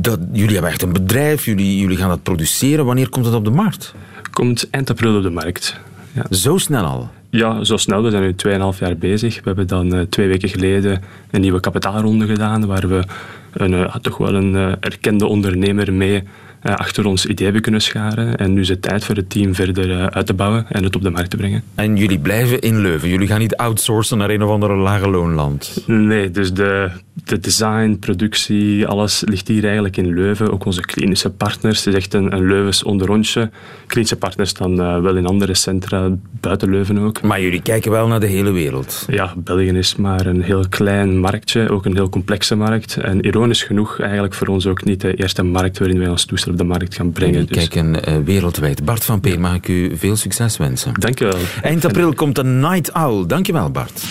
dat, 0.00 0.18
jullie 0.32 0.52
hebben 0.52 0.70
echt 0.70 0.82
een 0.82 0.92
bedrijf, 0.92 1.44
jullie, 1.44 1.78
jullie 1.78 1.96
gaan 1.96 2.08
dat 2.08 2.22
produceren. 2.22 2.84
Wanneer 2.84 3.08
komt 3.08 3.24
het 3.24 3.34
op 3.34 3.44
de 3.44 3.50
markt? 3.50 3.94
Komt 4.30 4.70
eind 4.70 4.90
april 4.90 5.16
op 5.16 5.22
de 5.22 5.30
markt. 5.30 5.80
Ja. 6.12 6.26
Zo 6.30 6.58
snel 6.58 6.84
al. 6.84 7.10
Ja, 7.30 7.64
zo 7.64 7.76
snel. 7.76 8.02
We 8.02 8.10
zijn 8.10 8.22
nu 8.22 8.34
2,5 8.74 8.78
jaar 8.78 8.96
bezig. 8.96 9.34
We 9.34 9.42
hebben 9.44 9.66
dan 9.66 9.94
uh, 9.94 10.00
twee 10.00 10.28
weken 10.28 10.48
geleden 10.48 11.02
een 11.30 11.40
nieuwe 11.40 11.60
kapitaalronde 11.60 12.26
gedaan, 12.26 12.66
waar 12.66 12.88
we 12.88 13.04
een, 13.52 13.72
uh, 13.72 13.94
toch 13.96 14.16
wel 14.16 14.34
een 14.34 14.54
erkende 14.80 15.26
ondernemer 15.26 15.92
mee 15.92 16.22
achter 16.62 17.06
ons 17.06 17.26
idee 17.26 17.44
hebben 17.44 17.62
kunnen 17.62 17.80
scharen. 17.80 18.36
En 18.36 18.52
nu 18.52 18.60
is 18.60 18.68
het 18.68 18.82
tijd 18.82 19.04
voor 19.04 19.14
het 19.14 19.30
team 19.30 19.54
verder 19.54 19.88
uh, 19.88 20.06
uit 20.06 20.26
te 20.26 20.34
bouwen 20.34 20.66
en 20.68 20.84
het 20.84 20.96
op 20.96 21.02
de 21.02 21.10
markt 21.10 21.30
te 21.30 21.36
brengen. 21.36 21.62
En 21.74 21.96
jullie 21.96 22.18
blijven 22.18 22.60
in 22.60 22.80
Leuven? 22.80 23.08
Jullie 23.08 23.26
gaan 23.26 23.38
niet 23.38 23.56
outsourcen 23.56 24.18
naar 24.18 24.30
een 24.30 24.42
of 24.42 24.50
andere 24.50 24.76
lage 24.76 25.08
loonland? 25.08 25.82
Nee, 25.86 26.30
dus 26.30 26.52
de, 26.52 26.90
de 27.24 27.38
design, 27.38 27.96
productie, 28.00 28.86
alles 28.86 29.22
ligt 29.26 29.48
hier 29.48 29.64
eigenlijk 29.64 29.96
in 29.96 30.14
Leuven. 30.14 30.52
Ook 30.52 30.64
onze 30.64 30.80
klinische 30.80 31.30
partners. 31.30 31.84
Het 31.84 31.86
is 31.86 31.94
echt 31.94 32.14
een, 32.14 32.32
een 32.32 32.46
Leuvens 32.46 32.82
onderrondje. 32.82 33.50
Klinische 33.86 34.16
partners 34.16 34.54
dan 34.54 34.80
uh, 34.80 35.00
wel 35.00 35.16
in 35.16 35.26
andere 35.26 35.54
centra, 35.54 36.10
buiten 36.40 36.70
Leuven 36.70 36.98
ook. 36.98 37.22
Maar 37.22 37.40
jullie 37.40 37.62
kijken 37.62 37.90
wel 37.90 38.06
naar 38.06 38.20
de 38.20 38.26
hele 38.26 38.50
wereld? 38.50 39.06
Ja, 39.10 39.34
België 39.36 39.66
is 39.68 39.96
maar 39.96 40.26
een 40.26 40.42
heel 40.42 40.64
klein 40.68 41.18
marktje, 41.18 41.70
ook 41.70 41.84
een 41.84 41.94
heel 41.94 42.08
complexe 42.08 42.54
markt. 42.54 42.96
En 42.96 43.24
ironisch 43.24 43.62
genoeg 43.62 44.00
eigenlijk 44.00 44.34
voor 44.34 44.46
ons 44.46 44.66
ook 44.66 44.84
niet 44.84 45.00
de 45.00 45.14
eerste 45.14 45.42
markt 45.42 45.78
waarin 45.78 45.98
wij 45.98 46.08
ons 46.08 46.24
toestellen 46.24 46.47
op 46.50 46.56
de 46.56 46.64
markt 46.64 46.94
gaan 46.94 47.12
brengen. 47.12 47.46
Dus. 47.46 47.56
Kijken 47.56 48.08
uh, 48.08 48.24
wereldwijd. 48.24 48.84
Bart 48.84 49.04
van 49.04 49.20
P, 49.20 49.38
mag 49.38 49.54
ik 49.54 49.68
u 49.68 49.96
veel 49.96 50.16
succes 50.16 50.56
wensen. 50.56 50.94
Dank 50.94 51.18
je 51.18 51.24
wel. 51.24 51.38
Eind 51.62 51.84
april 51.84 52.14
komt 52.14 52.34
de 52.34 52.44
Night 52.44 52.92
Owl. 52.92 53.26
Dank 53.26 53.46
je 53.46 53.52
wel, 53.52 53.70
Bart. 53.70 54.04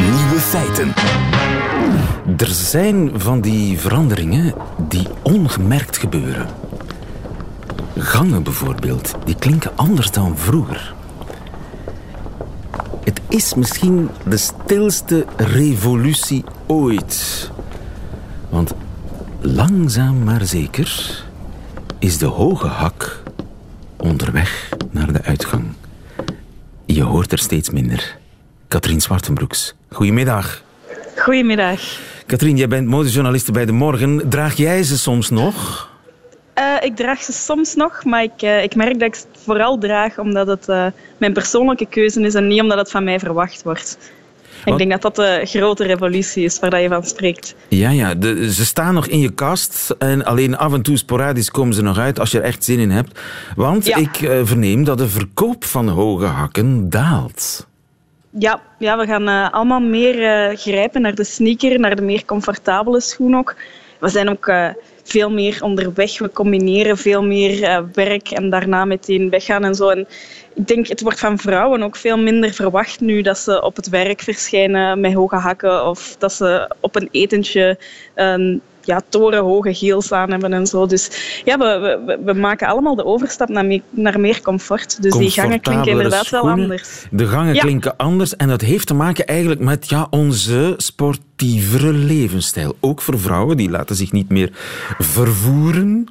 Nieuwe 0.00 0.40
feiten. 0.40 0.92
Er 2.36 2.46
zijn 2.46 3.10
van 3.14 3.40
die 3.40 3.78
veranderingen 3.78 4.54
die 4.88 5.06
ongemerkt 5.22 5.98
gebeuren. 5.98 6.46
Gangen 7.96 8.42
bijvoorbeeld, 8.42 9.14
die 9.24 9.34
klinken 9.34 9.70
anders 9.76 10.10
dan 10.10 10.38
vroeger. 10.38 10.94
Het 13.04 13.20
is 13.28 13.54
misschien 13.54 14.08
de 14.26 14.36
stilste 14.36 15.24
revolutie 15.36 16.44
ooit. 16.66 17.50
Want 18.48 18.74
langzaam 19.40 20.24
maar 20.24 20.44
zeker 20.44 21.18
is 21.98 22.18
de 22.18 22.26
hoge 22.26 22.66
hak 22.66 23.22
onderweg 23.96 24.68
naar 24.90 25.12
de 25.12 25.22
uitgang. 25.22 25.64
Je 26.86 27.02
hoort 27.02 27.32
er 27.32 27.38
steeds 27.38 27.70
minder. 27.70 28.18
Katrien 28.68 29.00
Zwartenbroeks, 29.00 29.74
goedemiddag. 29.90 30.62
Goedemiddag. 31.16 31.80
Katrien, 32.26 32.56
jij 32.56 32.68
bent 32.68 32.86
modejournaliste 32.86 33.52
bij 33.52 33.64
De 33.64 33.72
Morgen. 33.72 34.28
Draag 34.28 34.56
jij 34.56 34.82
ze 34.82 34.98
soms 34.98 35.30
nog? 35.30 35.88
Uh, 36.58 36.76
ik 36.80 36.96
draag 36.96 37.22
ze 37.22 37.32
soms 37.32 37.74
nog, 37.74 38.04
maar 38.04 38.22
ik, 38.22 38.42
uh, 38.42 38.62
ik 38.62 38.74
merk 38.74 38.98
dat 38.98 39.08
ik 39.08 39.14
ze 39.14 39.24
vooral 39.44 39.78
draag 39.78 40.18
omdat 40.18 40.46
het 40.46 40.68
uh, 40.68 40.86
mijn 41.16 41.32
persoonlijke 41.32 41.86
keuze 41.86 42.20
is 42.20 42.34
en 42.34 42.46
niet 42.46 42.60
omdat 42.60 42.78
het 42.78 42.90
van 42.90 43.04
mij 43.04 43.18
verwacht 43.18 43.62
wordt. 43.62 43.98
Ik 44.64 44.78
denk 44.78 44.90
dat 44.90 45.02
dat 45.02 45.16
de 45.16 45.40
grote 45.44 45.84
revolutie 45.84 46.44
is 46.44 46.58
waar 46.58 46.80
je 46.80 46.88
van 46.88 47.04
spreekt. 47.04 47.54
Ja, 47.68 47.90
ja. 47.90 48.14
De, 48.14 48.52
ze 48.52 48.64
staan 48.64 48.94
nog 48.94 49.06
in 49.06 49.18
je 49.20 49.30
kast 49.30 49.94
en 49.98 50.24
alleen 50.24 50.56
af 50.56 50.72
en 50.72 50.82
toe 50.82 50.96
sporadisch 50.96 51.50
komen 51.50 51.74
ze 51.74 51.82
nog 51.82 51.98
uit 51.98 52.20
als 52.20 52.30
je 52.30 52.38
er 52.38 52.44
echt 52.44 52.64
zin 52.64 52.78
in 52.78 52.90
hebt. 52.90 53.20
Want 53.56 53.86
ja. 53.86 53.96
ik 53.96 54.20
uh, 54.20 54.40
verneem 54.44 54.84
dat 54.84 54.98
de 54.98 55.08
verkoop 55.08 55.64
van 55.64 55.88
hoge 55.88 56.24
hakken 56.24 56.90
daalt. 56.90 57.66
Ja, 58.30 58.60
ja 58.78 58.98
we 58.98 59.06
gaan 59.06 59.28
uh, 59.28 59.50
allemaal 59.50 59.80
meer 59.80 60.50
uh, 60.50 60.56
grijpen 60.56 61.02
naar 61.02 61.14
de 61.14 61.24
sneaker, 61.24 61.80
naar 61.80 61.96
de 61.96 62.02
meer 62.02 62.24
comfortabele 62.24 63.00
schoen 63.00 63.36
ook. 63.36 63.54
We 63.98 64.08
zijn 64.08 64.28
ook 64.28 64.52
veel 65.02 65.30
meer 65.30 65.62
onderweg. 65.62 66.18
We 66.18 66.30
combineren 66.30 66.96
veel 66.96 67.22
meer 67.22 67.84
werk 67.92 68.30
en 68.30 68.50
daarna 68.50 68.84
meteen 68.84 69.30
weggaan 69.30 69.64
en 69.64 69.74
zo. 69.74 69.88
En 69.88 70.06
ik 70.54 70.66
denk, 70.66 70.86
het 70.86 71.00
wordt 71.00 71.18
van 71.18 71.38
vrouwen 71.38 71.82
ook 71.82 71.96
veel 71.96 72.18
minder 72.18 72.52
verwacht 72.52 73.00
nu 73.00 73.22
dat 73.22 73.38
ze 73.38 73.62
op 73.62 73.76
het 73.76 73.88
werk 73.88 74.20
verschijnen 74.20 75.00
met 75.00 75.12
hoge 75.12 75.36
hakken 75.36 75.86
of 75.86 76.16
dat 76.18 76.32
ze 76.32 76.74
op 76.80 76.96
een 76.96 77.08
etentje 77.10 77.78
een 78.14 78.62
ja, 78.84 79.00
torenhoge 79.08 79.76
heels 79.80 80.12
aan 80.12 80.30
hebben 80.30 80.52
en 80.52 80.66
zo. 80.66 80.86
Dus 80.86 81.10
ja, 81.44 81.58
we, 81.58 82.00
we, 82.06 82.18
we 82.24 82.32
maken 82.32 82.68
allemaal 82.68 82.94
de 82.94 83.04
overstap 83.04 83.48
naar 83.48 83.64
meer, 83.64 83.82
naar 83.90 84.20
meer 84.20 84.40
comfort. 84.40 85.02
Dus 85.02 85.14
die 85.14 85.30
gangen 85.30 85.60
klinken 85.60 85.90
inderdaad 85.90 86.24
schoenen. 86.24 86.54
wel 86.56 86.64
anders. 86.64 87.06
De 87.10 87.26
gangen 87.26 87.54
ja. 87.54 87.60
klinken 87.60 87.96
anders 87.96 88.36
en 88.36 88.48
dat 88.48 88.60
heeft 88.60 88.86
te 88.86 88.94
maken 88.94 89.26
eigenlijk 89.26 89.60
met 89.60 89.88
ja, 89.88 90.06
onze 90.10 90.74
sportievere 90.76 91.92
levensstijl. 91.92 92.76
Ook 92.80 93.00
voor 93.00 93.18
vrouwen, 93.18 93.56
die 93.56 93.70
laten 93.70 93.96
zich 93.96 94.12
niet 94.12 94.28
meer 94.28 94.50
vervoeren. 94.98 96.08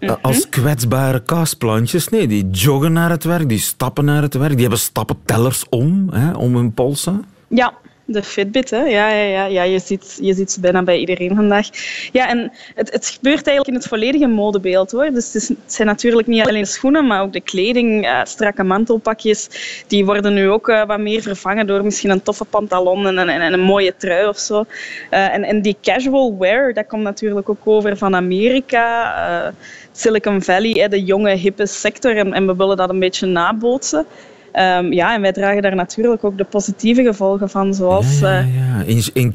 Uh, 0.00 0.12
als 0.22 0.48
kwetsbare 0.48 1.22
kastplantjes. 1.22 2.08
Nee, 2.08 2.26
die 2.26 2.50
joggen 2.50 2.92
naar 2.92 3.10
het 3.10 3.24
werk, 3.24 3.48
die 3.48 3.58
stappen 3.58 4.04
naar 4.04 4.22
het 4.22 4.34
werk, 4.34 4.52
die 4.52 4.60
hebben 4.60 4.78
stappentellers 4.78 5.64
om, 5.68 6.08
hè, 6.10 6.32
om 6.32 6.56
hun 6.56 6.72
polsen. 6.72 7.24
Ja, 7.48 7.74
de 8.12 8.22
Fitbit, 8.22 8.70
hè? 8.70 8.78
Ja, 8.78 9.08
ja, 9.08 9.22
ja, 9.22 9.44
ja. 9.44 9.62
Je, 9.62 9.78
ziet, 9.78 10.18
je 10.20 10.34
ziet 10.34 10.52
ze 10.52 10.60
bijna 10.60 10.82
bij 10.82 10.98
iedereen 10.98 11.34
vandaag. 11.34 11.68
Ja, 12.12 12.28
en 12.28 12.52
het, 12.74 12.92
het 12.92 13.06
gebeurt 13.06 13.46
eigenlijk 13.46 13.68
in 13.68 13.74
het 13.74 13.86
volledige 13.86 14.26
modebeeld, 14.26 14.90
hoor. 14.90 15.10
Dus 15.10 15.26
het, 15.26 15.34
is, 15.34 15.48
het 15.48 15.58
zijn 15.66 15.88
natuurlijk 15.88 16.26
niet 16.26 16.46
alleen 16.46 16.62
de 16.62 16.68
schoenen, 16.68 17.06
maar 17.06 17.22
ook 17.22 17.32
de 17.32 17.40
kleding, 17.40 18.06
uh, 18.06 18.20
strakke 18.24 18.62
mantelpakjes. 18.62 19.48
Die 19.86 20.04
worden 20.04 20.34
nu 20.34 20.48
ook 20.48 20.68
uh, 20.68 20.86
wat 20.86 20.98
meer 20.98 21.22
vervangen 21.22 21.66
door 21.66 21.84
misschien 21.84 22.10
een 22.10 22.22
toffe 22.22 22.44
pantalon 22.44 23.06
en, 23.06 23.18
en, 23.18 23.28
en 23.28 23.52
een 23.52 23.60
mooie 23.60 23.94
trui 23.96 24.28
of 24.28 24.38
zo. 24.38 24.64
Uh, 25.10 25.34
en, 25.34 25.44
en 25.44 25.62
die 25.62 25.76
casual 25.82 26.36
wear, 26.38 26.74
dat 26.74 26.86
komt 26.86 27.02
natuurlijk 27.02 27.48
ook 27.48 27.58
over 27.64 27.96
van 27.96 28.14
Amerika. 28.14 29.52
Silicon 29.92 30.42
Valley, 30.42 30.88
de 30.88 31.04
jonge, 31.04 31.34
hippe 31.34 31.66
sector. 31.66 32.16
En, 32.16 32.32
en 32.32 32.46
we 32.46 32.56
willen 32.56 32.76
dat 32.76 32.90
een 32.90 32.98
beetje 32.98 33.26
nabootsen. 33.26 34.06
Um, 34.54 34.92
ja, 34.92 35.14
en 35.14 35.20
wij 35.20 35.32
dragen 35.32 35.62
daar 35.62 35.74
natuurlijk 35.74 36.24
ook 36.24 36.38
de 36.38 36.44
positieve 36.44 37.02
gevolgen 37.02 37.50
van, 37.50 37.74
zoals... 37.74 38.18
Ja, 38.18 38.30
ja, 38.32 38.38
ja. 38.38 38.82
In, 38.84 39.02
in 39.12 39.30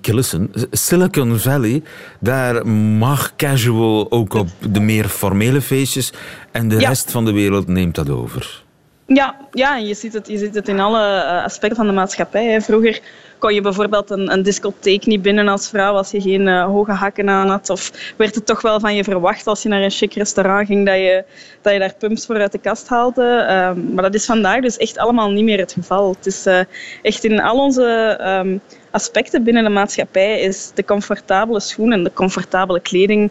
Killison, 0.00 0.52
Silicon 0.70 1.38
Valley, 1.38 1.82
daar 2.20 2.66
mag 2.66 3.36
casual 3.36 4.10
ook 4.10 4.34
op 4.34 4.48
de 4.70 4.80
meer 4.80 5.08
formele 5.08 5.60
feestjes 5.60 6.12
en 6.52 6.68
de 6.68 6.78
rest 6.78 7.10
van 7.10 7.24
de 7.24 7.32
wereld 7.32 7.66
neemt 7.66 7.94
dat 7.94 8.10
over. 8.10 8.62
Ja, 9.06 9.36
ja 9.52 9.76
je, 9.76 9.94
ziet 9.94 10.12
het, 10.12 10.28
je 10.28 10.38
ziet 10.38 10.54
het 10.54 10.68
in 10.68 10.80
alle 10.80 11.24
aspecten 11.44 11.76
van 11.76 11.86
de 11.86 11.92
maatschappij. 11.92 12.46
Hè. 12.46 12.60
Vroeger 12.60 13.00
kon 13.40 13.54
je 13.54 13.60
bijvoorbeeld 13.60 14.10
een, 14.10 14.32
een 14.32 14.42
discotheek 14.42 15.06
niet 15.06 15.22
binnen 15.22 15.48
als 15.48 15.68
vrouw 15.68 15.94
als 15.94 16.10
je 16.10 16.20
geen 16.20 16.46
uh, 16.46 16.64
hoge 16.64 16.92
hakken 16.92 17.28
aan 17.28 17.48
had. 17.48 17.70
Of 17.70 17.90
werd 18.16 18.34
het 18.34 18.46
toch 18.46 18.60
wel 18.60 18.80
van 18.80 18.94
je 18.94 19.04
verwacht 19.04 19.46
als 19.46 19.62
je 19.62 19.68
naar 19.68 19.82
een 19.82 19.90
chic 19.90 20.14
restaurant 20.14 20.66
ging 20.66 20.86
dat 20.86 20.94
je, 20.94 21.24
dat 21.62 21.72
je 21.72 21.78
daar 21.78 21.94
pumps 21.98 22.26
voor 22.26 22.40
uit 22.40 22.52
de 22.52 22.58
kast 22.58 22.88
haalde. 22.88 23.22
Um, 23.22 23.94
maar 23.94 24.04
dat 24.04 24.14
is 24.14 24.24
vandaag 24.24 24.60
dus 24.60 24.76
echt 24.76 24.98
allemaal 24.98 25.30
niet 25.30 25.44
meer 25.44 25.58
het 25.58 25.72
geval. 25.72 26.14
Het 26.14 26.26
is 26.26 26.46
uh, 26.46 26.60
echt 27.02 27.24
in 27.24 27.40
al 27.40 27.58
onze 27.58 28.18
um, 28.22 28.60
aspecten 28.90 29.44
binnen 29.44 29.64
de 29.64 29.70
maatschappij 29.70 30.40
is 30.40 30.70
de 30.74 30.84
comfortabele 30.84 31.60
schoen 31.60 31.92
en 31.92 32.04
de 32.04 32.12
comfortabele 32.12 32.80
kleding 32.80 33.30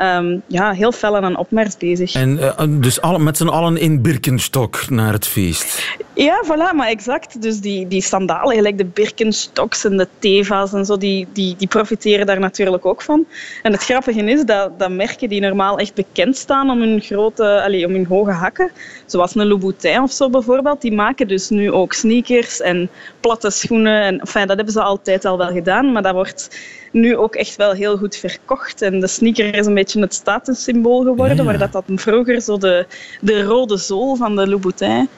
um, 0.00 0.42
ja, 0.46 0.72
heel 0.72 0.92
fel 0.92 1.16
aan 1.16 1.24
een 1.24 1.36
opmars 1.36 1.76
bezig. 1.76 2.14
En 2.14 2.38
uh, 2.38 2.52
dus 2.68 3.00
alle, 3.00 3.18
met 3.18 3.36
z'n 3.36 3.46
allen 3.46 3.76
in 3.76 4.02
Birkenstock 4.02 4.88
naar 4.88 5.12
het 5.12 5.26
feest? 5.26 5.96
Ja, 6.14 6.44
voilà, 6.44 6.74
maar 6.76 6.88
exact. 6.88 7.42
Dus 7.42 7.60
die, 7.60 7.88
die 7.88 8.02
sandalen, 8.02 8.54
gelijk 8.54 8.78
de 8.78 8.84
Birkenstocks 8.84 9.84
en 9.84 9.96
de 9.96 10.08
Teva's 10.18 10.72
en 10.72 10.84
zo, 10.84 10.96
die, 10.96 11.26
die, 11.32 11.54
die 11.58 11.68
profiteren 11.68 12.26
daar 12.26 12.40
natuurlijk 12.40 12.86
ook 12.86 13.02
van. 13.02 13.26
En 13.62 13.72
het 13.72 13.82
grappige 13.82 14.24
is 14.24 14.44
dat, 14.44 14.78
dat 14.78 14.90
merken 14.90 15.28
die 15.28 15.40
normaal 15.40 15.78
echt 15.78 15.94
bekend 15.94 16.36
staan 16.36 16.70
om 16.70 16.80
hun 16.80 17.00
grote, 17.00 17.62
allez, 17.62 17.84
om 17.84 17.92
hun 17.92 18.06
hoge 18.06 18.30
hakken, 18.30 18.70
zoals 19.10 19.34
een 19.34 19.46
Louboutin 19.46 20.02
of 20.02 20.12
zo 20.12 20.30
bijvoorbeeld, 20.30 20.80
die 20.80 20.92
maken 20.92 21.28
dus 21.28 21.48
nu 21.48 21.72
ook 21.72 21.92
sneakers 21.92 22.60
en 22.60 22.90
platte 23.20 23.50
schoenen. 23.50 24.02
En, 24.02 24.20
enfin, 24.20 24.46
dat 24.46 24.56
hebben 24.56 24.74
ze 24.74 24.82
altijd 24.82 25.24
al 25.24 25.38
wel 25.38 25.52
gedaan, 25.52 25.92
maar 25.92 26.02
dat 26.02 26.14
wordt 26.14 26.58
nu 26.92 27.16
ook 27.16 27.34
echt 27.34 27.56
wel 27.56 27.72
heel 27.72 27.96
goed 27.96 28.16
verkocht. 28.16 28.82
En 28.82 29.00
de 29.00 29.06
sneaker 29.06 29.54
is 29.54 29.66
een 29.66 29.74
beetje 29.74 30.00
het 30.00 30.14
statussymbool 30.14 31.02
geworden, 31.02 31.36
ja, 31.36 31.44
waar 31.44 31.58
dat, 31.58 31.72
dat 31.72 31.84
vroeger 31.94 32.40
zo 32.40 32.58
de, 32.58 32.86
de 33.20 33.42
rode 33.42 33.76
zool 33.76 34.16
van 34.16 34.36
de 34.36 34.48
Louboutin 34.48 35.08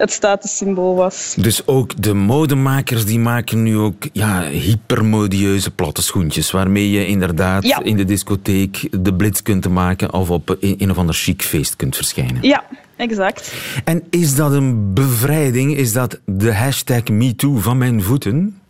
het 0.00 0.12
statussymbool 0.12 0.94
was. 0.94 1.34
Dus 1.38 1.66
ook 1.66 2.02
de 2.02 2.14
modemakers 2.14 3.04
die 3.04 3.18
maken 3.18 3.62
nu 3.62 3.76
ook 3.76 4.08
ja, 4.12 4.42
hypermodieuze 4.42 5.70
platte 5.70 6.02
schoentjes, 6.02 6.50
waarmee 6.50 6.90
je 6.90 7.06
inderdaad 7.06 7.66
ja. 7.66 7.82
in 7.82 7.96
de 7.96 8.04
discotheek 8.04 8.88
de 8.90 9.14
blitz 9.14 9.42
kunt 9.42 9.68
maken 9.68 10.12
of 10.12 10.30
op 10.30 10.56
een 10.60 10.90
of 10.90 10.98
ander 10.98 11.14
chic 11.14 11.42
feest 11.42 11.76
kunt 11.76 11.96
verschijnen. 11.96 12.38
Ja, 12.42 12.64
exact. 13.00 13.54
En 13.84 14.02
is 14.10 14.34
dat 14.34 14.52
een 14.52 14.94
bevrijding? 14.94 15.76
Is 15.76 15.92
dat 15.92 16.20
de 16.26 16.54
hashtag 16.54 17.08
MeToo 17.08 17.56
van 17.56 17.78
mijn 17.78 18.02
voeten? 18.02 18.60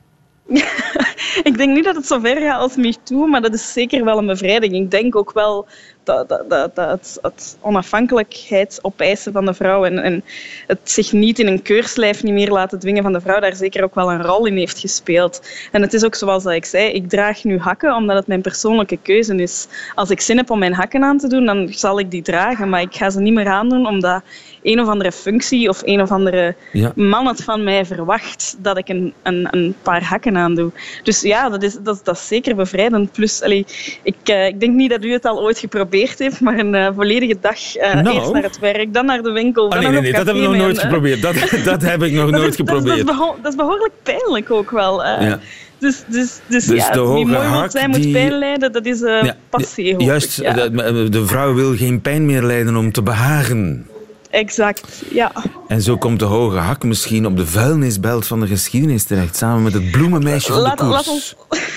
ik 1.48 1.54
denk 1.56 1.74
niet 1.74 1.84
dat 1.84 1.96
het 1.96 2.06
zo 2.06 2.18
ver 2.18 2.40
gaat 2.40 2.60
als 2.60 2.76
MeToo, 2.76 3.26
maar 3.26 3.42
dat 3.42 3.54
is 3.54 3.72
zeker 3.72 4.04
wel 4.04 4.18
een 4.18 4.26
bevrijding. 4.26 4.74
Ik 4.74 4.90
denk 4.90 5.16
ook 5.16 5.32
wel 5.32 5.66
dat, 6.10 6.28
dat, 6.28 6.50
dat, 6.50 6.74
dat 6.74 7.18
het, 7.22 7.56
onafhankelijkheid 7.60 8.78
opeisen 8.82 9.32
van 9.32 9.44
de 9.44 9.54
vrouw 9.54 9.84
en, 9.84 9.98
en 9.98 10.24
het 10.66 10.78
zich 10.82 11.12
niet 11.12 11.38
in 11.38 11.46
een 11.46 11.62
keurslijf 11.62 12.22
niet 12.22 12.32
meer 12.32 12.50
laten 12.50 12.78
dwingen 12.78 13.02
van 13.02 13.12
de 13.12 13.20
vrouw, 13.20 13.40
daar 13.40 13.56
zeker 13.56 13.84
ook 13.84 13.94
wel 13.94 14.12
een 14.12 14.22
rol 14.22 14.46
in 14.46 14.56
heeft 14.56 14.78
gespeeld. 14.78 15.48
En 15.72 15.82
het 15.82 15.92
is 15.92 16.04
ook 16.04 16.14
zoals 16.14 16.42
dat 16.42 16.52
ik 16.52 16.64
zei, 16.64 16.90
ik 16.92 17.08
draag 17.08 17.44
nu 17.44 17.58
hakken 17.58 17.94
omdat 17.94 18.16
het 18.16 18.26
mijn 18.26 18.40
persoonlijke 18.40 18.98
keuze 19.02 19.34
is. 19.34 19.66
Als 19.94 20.10
ik 20.10 20.20
zin 20.20 20.36
heb 20.36 20.50
om 20.50 20.58
mijn 20.58 20.74
hakken 20.74 21.02
aan 21.02 21.18
te 21.18 21.28
doen, 21.28 21.46
dan 21.46 21.68
zal 21.72 21.98
ik 21.98 22.10
die 22.10 22.22
dragen, 22.22 22.68
maar 22.68 22.80
ik 22.80 22.94
ga 22.94 23.10
ze 23.10 23.20
niet 23.20 23.34
meer 23.34 23.48
aandoen 23.48 23.86
omdat 23.86 24.22
een 24.62 24.80
of 24.80 24.88
andere 24.88 25.12
functie 25.12 25.68
of 25.68 25.82
een 25.84 26.00
of 26.00 26.10
andere 26.10 26.54
Ja. 26.72 26.92
man 26.94 27.26
het 27.26 27.44
van 27.44 27.64
mij 27.64 27.84
verwacht 27.84 28.56
dat 28.58 28.78
ik 28.78 28.88
een, 28.88 29.12
een, 29.22 29.48
een 29.50 29.74
paar 29.82 30.04
hakken 30.04 30.36
aandoe. 30.36 30.70
Dus 31.02 31.20
ja, 31.20 31.48
dat 31.48 31.62
is, 31.62 31.76
dat, 31.82 32.00
dat 32.04 32.16
is 32.16 32.26
zeker 32.26 32.56
bevrijdend. 32.56 33.12
Plus, 33.12 33.42
allee, 33.42 33.66
ik, 34.02 34.16
eh, 34.24 34.46
ik 34.46 34.60
denk 34.60 34.74
niet 34.74 34.90
dat 34.90 35.04
u 35.04 35.12
het 35.12 35.24
al 35.24 35.40
ooit 35.40 35.58
geprobeerd 35.58 35.98
heeft, 36.08 36.40
maar 36.40 36.58
een 36.58 36.74
eh, 36.74 36.88
volledige 36.94 37.36
dag 37.40 37.76
eh, 37.76 37.94
Nou. 37.94 38.16
eerst 38.16 38.32
naar 38.32 38.42
het 38.42 38.58
werk, 38.58 38.94
dan 38.94 39.06
naar 39.06 39.22
de 39.22 39.30
winkel, 39.30 39.64
Ah, 39.64 39.70
dan 39.70 39.80
nee, 39.82 39.90
nee, 39.90 40.00
nee, 40.00 40.12
dat 40.12 40.24
hebben 40.26 40.42
we 40.42 40.48
nog 40.48 40.56
nooit 40.58 40.76
een, 40.76 40.82
geprobeerd. 40.82 41.22
Dat, 41.22 41.34
dat 41.64 41.82
heb 41.82 42.02
ik 42.02 42.12
nog 42.12 42.30
dat 42.30 42.40
nooit 42.40 42.50
is- 42.50 42.56
geprobeerd. 42.56 43.06
Dat 43.06 43.14
is, 43.14 43.42
dat 43.42 43.52
is 43.52 43.54
behoorlijk 43.54 43.92
pijnlijk 44.02 44.50
ook 44.50 44.70
wel. 44.70 45.04
eh. 45.04 45.26
Ja. 45.28 45.38
Dus, 45.78 46.02
dus, 46.06 46.40
dus, 46.46 46.64
Dus 46.66 46.86
ja, 46.86 46.90
de 46.92 46.98
hoge 46.98 47.14
wie 47.14 47.26
mooi 47.26 47.48
wil 47.50 47.70
zijn 47.70 47.90
moet 47.90 48.02
die- 48.02 48.12
pijn 48.12 48.32
lijden, 48.38 48.72
dat 48.72 48.86
is 48.86 49.02
eh 49.02 49.22
Ja, 49.22 49.36
passé, 49.50 49.82
Juist, 49.98 50.38
ik, 50.38 50.44
ja. 50.44 50.52
de, 50.68 51.08
de 51.08 51.26
vrouw 51.26 51.54
wil 51.54 51.76
geen 51.76 52.00
pijn 52.00 52.26
meer 52.26 52.42
lijden 52.42 52.76
om 52.76 52.92
te 52.92 53.02
behagen. 53.02 53.86
Exact, 54.30 55.02
ja. 55.10 55.32
En 55.68 55.82
zo 55.82 55.96
komt 55.96 56.18
de 56.18 56.24
hoge 56.24 56.56
hak 56.56 56.82
misschien 56.82 57.26
op 57.26 57.36
de 57.36 57.46
vuilnisbelt 57.46 58.26
van 58.26 58.40
de 58.40 58.46
geschiedenis 58.46 59.04
terecht, 59.04 59.36
samen 59.36 59.62
met 59.62 59.72
het 59.72 59.90
bloemenmeisje 59.90 60.52
van 60.52 60.56
de 60.56 60.68
Laat, 60.68 60.78
koers. 60.80 60.92
laat, 60.92 61.08
ons, 61.08 61.36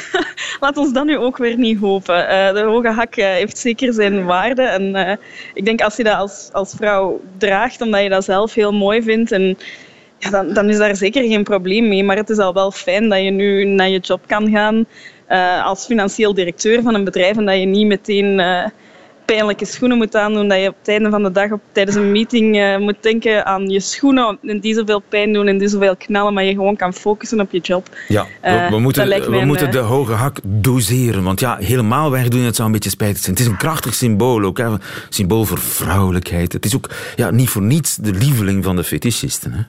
laat 0.60 0.78
ons 0.78 0.94
dat 0.94 1.06
nu 1.06 1.18
ook 1.18 1.38
weer 1.38 1.58
niet 1.58 1.80
hopen. 1.80 2.28
Eh, 2.28 2.54
de 2.54 2.64
hoge 2.64 2.90
hak 2.90 3.16
eh, 3.16 3.26
heeft 3.26 3.58
zeker 3.58 3.94
zijn 3.94 4.26
waarde. 4.26 4.62
En 4.62 4.96
eh, 4.96 5.18
ik 5.54 5.66
denk 5.66 5.82
als 5.82 5.96
je 5.96 6.04
dat 6.04 6.16
als, 6.16 6.50
als 6.52 6.74
vrouw 6.78 7.22
draagt, 7.38 7.82
omdat 7.82 8.04
je 8.04 8.10
dat 8.10 8.24
zelf 8.24 8.54
heel 8.54 8.74
mooi 8.74 9.02
vindt, 9.04 9.32
en, 9.32 9.58
ja, 10.18 10.30
dan, 10.30 10.54
dan 10.54 10.70
is 10.70 10.78
daar 10.78 10.96
zeker 10.96 11.24
geen 11.24 11.44
probleem 11.44 11.88
mee. 11.88 12.04
Maar 12.04 12.18
het 12.18 12.30
is 12.30 12.38
al 12.38 12.54
wel 12.54 12.72
fijn 12.72 13.10
dat 13.10 13.22
je 13.22 13.32
nu 13.32 13.66
naar 13.66 13.90
je 13.90 14.00
job 14.00 14.22
kan 14.28 14.50
gaan 14.52 14.86
als 15.64 15.86
financieel 15.86 16.34
directeur 16.34 16.82
van 16.82 16.94
een 16.94 17.04
bedrijf 17.04 17.38
en 17.38 17.46
dat 17.46 17.60
je 17.60 17.66
niet 17.66 17.88
meteen... 17.88 18.42
eh, 19.26 19.36
pijnlijke 19.36 19.66
schoenen 19.66 19.98
moet 19.98 20.16
aandoen, 20.16 20.48
dat 20.48 20.62
je 20.62 20.68
op 20.68 20.76
het 20.80 20.88
einde 20.88 21.10
van 21.10 21.24
de 21.24 21.32
dag 21.32 21.52
op, 21.52 21.62
tijdens 21.72 21.98
een 21.98 22.12
meeting 22.12 22.58
eh, 22.58 22.78
moet 22.78 22.96
denken 23.00 23.46
aan 23.46 23.70
je 23.70 23.80
schoenen 23.80 24.38
en 24.42 24.60
die 24.60 24.74
zoveel 24.74 25.02
pijn 25.10 25.34
doen 25.34 25.48
en 25.48 25.58
die 25.58 25.68
zoveel 25.68 25.96
knallen, 25.96 26.34
maar 26.34 26.44
je 26.44 26.54
gewoon 26.54 26.76
kan 26.76 26.94
focussen 26.94 27.40
op 27.40 27.52
je 27.52 27.60
job. 27.60 27.90
Ja, 28.08 28.24
we, 28.42 28.48
Eh, 28.48 28.70
we 28.70 28.80
moeten, 28.80 29.08
lijkt 29.08 29.28
we 29.28 29.38
een, 29.38 29.48
moeten 29.48 29.68
eh, 29.68 29.74
de 29.74 29.80
hoge 29.80 30.14
hak 30.14 30.40
doseren. 30.44 31.24
Want 31.24 31.40
ja, 31.40 31.58
helemaal 31.58 32.12
wegdoen, 32.12 32.42
het 32.42 32.56
zou 32.56 32.68
een 32.68 32.74
beetje 32.74 32.90
spijtig 32.90 33.18
zijn. 33.18 33.36
Het 33.36 33.46
is 33.46 33.52
een 33.52 33.58
krachtig 33.58 33.94
symbool 33.94 34.44
ook. 34.44 34.58
Hè. 34.58 34.66
Een 34.66 34.82
symbool 35.10 35.46
voor 35.46 35.60
vrouwelijkheid. 35.60 36.54
Het 36.54 36.66
is 36.66 36.76
ook 36.76 36.90
ja, 37.16 37.32
niet 37.32 37.50
voor 37.50 37.62
niets 37.62 37.96
de 37.96 38.12
lieveling 38.12 38.64
van 38.64 38.76
de 38.76 38.84
fetischisten. 38.84 39.52
Hè. 39.52 39.62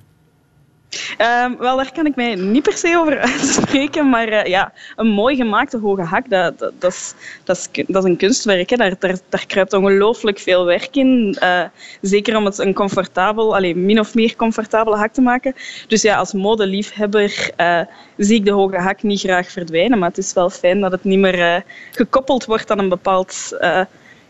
Ehm, 1.17 1.57
wel, 1.57 1.77
daar 1.77 1.93
kan 1.93 2.07
ik 2.07 2.17
mij 2.17 2.35
niet 2.35 2.63
per 2.63 2.77
se 2.77 2.97
over 2.99 3.19
uitspreken, 3.33 4.09
maar 4.09 4.29
eh, 4.29 4.51
ja, 4.51 4.73
een 4.97 5.07
mooi 5.07 5.37
gemaakte 5.37 5.79
hoge 5.79 6.03
hak, 6.03 6.31
dat, 6.31 6.59
dat, 6.59 6.93
is, 6.93 7.15
dat, 7.45 7.57
is, 7.57 7.85
dat 7.87 8.05
is 8.05 8.11
een 8.11 8.17
kunstwerk. 8.17 8.71
Hè. 8.71 8.77
Daar, 8.77 8.95
daar, 8.99 9.19
daar 9.29 9.47
kruipt 9.47 9.73
ongelooflijk 9.73 10.39
veel 10.39 10.65
werk 10.65 10.97
in. 10.97 11.37
Eh, 11.39 11.65
zeker 12.01 12.37
om 12.37 12.45
het 12.45 12.59
een 12.59 12.75
comfortabel, 12.75 13.55
allee, 13.55 13.77
min 13.77 14.01
of 14.01 14.15
meer 14.15 14.37
comfortabele 14.37 14.97
hak 14.97 15.13
te 15.13 15.21
maken. 15.21 15.55
Dus 15.89 16.03
ja, 16.03 16.17
als 16.17 16.33
modeliefhebber 16.33 17.51
eh, 17.57 17.81
zie 18.17 18.37
ik 18.37 18.45
de 18.45 18.51
hoge 18.51 18.79
hak 18.79 19.03
niet 19.03 19.21
graag 19.21 19.51
verdwijnen, 19.51 19.99
maar 19.99 20.09
het 20.09 20.19
is 20.19 20.33
wel 20.33 20.51
fijn 20.51 20.81
dat 20.81 20.93
het 20.93 21.05
niet 21.05 21.19
meer 21.19 21.65
gekoppeld 21.91 22.45
wordt 22.45 22.71
aan 22.71 22.79
een 22.79 22.89
bepaald 22.89 23.57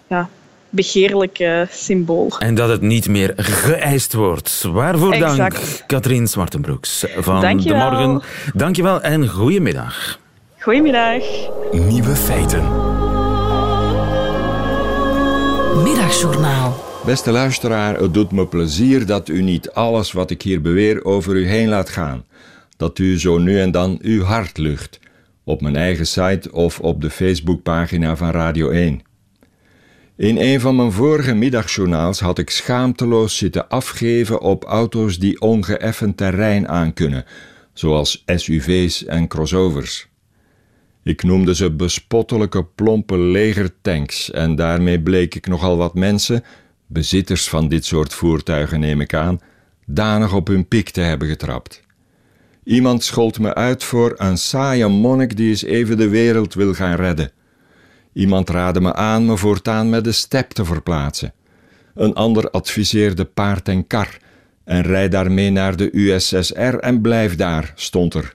ja, 0.07 0.29
begeerlijk 0.75 1.39
eh, 1.39 1.61
symbool. 1.71 2.33
En 2.39 2.55
dat 2.55 2.69
het 2.69 2.81
niet 2.81 3.09
meer 3.09 3.33
geëist 3.37 4.13
wordt. 4.13 4.63
Waarvoor 4.63 5.19
dank. 5.19 5.55
Katrien 5.87 6.29
Zwartenbroeks 6.29 7.05
van 7.17 7.41
Dankjewel. 7.41 7.91
De 7.91 7.97
Morgen. 7.97 8.23
Dankjewel 8.55 9.01
en 9.01 9.29
goedemiddag. 9.29 10.19
Goedemiddag. 10.59 11.23
Nieuwe 11.73 12.17
feiten. 12.17 12.63
Middagjournaal. 15.83 16.85
Beste 17.05 17.31
luisteraar, 17.31 17.99
het 17.99 18.15
doet 18.15 18.33
me 18.33 18.47
plezier 18.47 19.07
dat 19.07 19.29
u 19.29 19.43
niet 19.43 19.71
alles 19.71 20.13
wat 20.13 20.31
ik 20.31 20.43
hier 20.43 20.61
beweer 20.61 21.05
over 21.05 21.35
u 21.35 21.47
heen 21.47 21.69
laat 21.69 21.89
gaan. 21.89 22.25
Dat 22.77 22.99
u 22.99 23.19
zo 23.19 23.39
nu 23.39 23.61
en 23.61 23.71
dan 23.71 23.99
uw 24.03 24.23
hart 24.23 24.59
lucht. 24.59 25.01
Op 25.45 25.61
mijn 25.61 25.77
eigen 25.77 26.07
site 26.07 26.53
of 26.53 26.81
op 26.81 27.01
de 27.01 27.11
Facebookpagina 27.11 28.17
van 28.17 28.31
Radio 28.31 28.71
1. 28.71 29.03
In 30.17 30.37
een 30.37 30.61
van 30.61 30.77
mijn 30.77 30.93
vorige 30.93 31.35
middagjournaals 31.35 32.21
had 32.21 32.39
ik 32.39 32.51
schaamteloos 32.51 33.37
zitten 33.37 33.69
afgeven 33.69 34.41
op 34.41 34.65
auto's 34.65 35.19
die 35.19 35.41
ongeëffend 35.41 36.17
terrein 36.17 36.69
aankunnen, 36.69 37.25
zoals 37.73 38.23
SUV's 38.27 39.05
en 39.05 39.29
crossovers. 39.29 40.09
Ik 41.03 41.23
noemde 41.23 41.55
ze 41.55 41.71
bespottelijke 41.71 42.65
plompe 42.65 43.19
legertanks 43.19 44.31
en 44.31 44.55
daarmee 44.55 45.01
bleek 45.01 45.35
ik 45.35 45.47
nogal 45.47 45.77
wat 45.77 45.95
mensen, 45.95 46.45
bezitters 46.87 47.49
van 47.49 47.69
dit 47.69 47.85
soort 47.85 48.15
voertuigen 48.15 48.81
neem 48.81 49.01
ik 49.01 49.15
aan, 49.15 49.41
danig 49.87 50.35
op 50.35 50.47
hun 50.47 50.69
piek 50.69 50.91
te 50.91 51.01
hebben 51.01 51.29
getrapt. 51.29 51.83
Iemand 52.65 53.05
schold 53.05 53.39
me 53.39 53.55
uit 53.55 53.85
voor 53.85 54.15
een 54.17 54.39
saaie 54.39 54.89
monnik 54.89 55.37
die 55.37 55.49
eens 55.49 55.63
even 55.63 55.97
de 55.97 56.09
wereld 56.09 56.55
wil 56.55 56.75
gaan 56.75 56.95
redden. 56.95 57.33
Iemand 58.15 58.51
raadde 58.51 58.81
me 58.81 58.95
aan 58.95 59.27
me 59.27 59.37
voortaan 59.37 59.91
met 59.91 60.05
de 60.05 60.13
step 60.13 60.51
te 60.51 60.65
verplaatsen. 60.65 61.33
Een 61.95 62.15
ander 62.15 62.51
adviseerde 62.51 63.25
paard 63.25 63.69
en 63.69 63.87
kar 63.87 64.17
en 64.65 64.83
rijd 64.83 65.13
daarmee 65.13 65.51
naar 65.51 65.77
de 65.77 65.89
USSR 65.93 66.75
en 66.81 67.01
blijf 67.01 67.37
daar, 67.37 67.73
stond 67.75 68.15
er. 68.15 68.35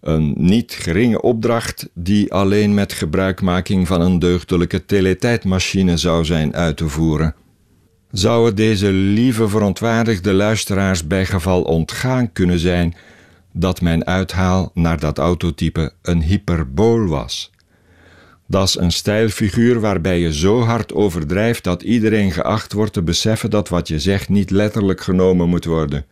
Een 0.00 0.34
niet 0.36 0.72
geringe 0.72 1.22
opdracht 1.22 1.88
die 1.94 2.32
alleen 2.32 2.74
met 2.74 2.92
gebruikmaking 2.92 3.86
van 3.86 4.00
een 4.00 4.18
deugdelijke 4.18 4.84
teletijdmachine 4.84 5.96
zou 5.96 6.24
zijn 6.24 6.54
uit 6.54 6.76
te 6.76 6.88
voeren. 6.88 7.34
Zou 8.10 8.46
het 8.46 8.56
deze 8.56 8.90
lieve 8.92 9.48
verontwaardigde 9.48 10.32
luisteraars 10.32 11.06
bij 11.06 11.26
geval 11.26 11.62
ontgaan 11.62 12.32
kunnen 12.32 12.58
zijn 12.58 12.94
dat 13.52 13.80
mijn 13.80 14.06
uithaal 14.06 14.70
naar 14.74 14.98
dat 14.98 15.18
autotype 15.18 15.92
een 16.02 16.22
hyperbool 16.22 17.06
was? 17.06 17.50
Dat 18.52 18.68
is 18.68 18.78
een 18.78 18.92
stijlfiguur 18.92 19.80
waarbij 19.80 20.20
je 20.20 20.34
zo 20.34 20.60
hard 20.60 20.92
overdrijft 20.92 21.64
dat 21.64 21.82
iedereen 21.82 22.32
geacht 22.32 22.72
wordt 22.72 22.92
te 22.92 23.02
beseffen 23.02 23.50
dat 23.50 23.68
wat 23.68 23.88
je 23.88 23.98
zegt 23.98 24.28
niet 24.28 24.50
letterlijk 24.50 25.00
genomen 25.00 25.48
moet 25.48 25.64
worden. 25.64 26.04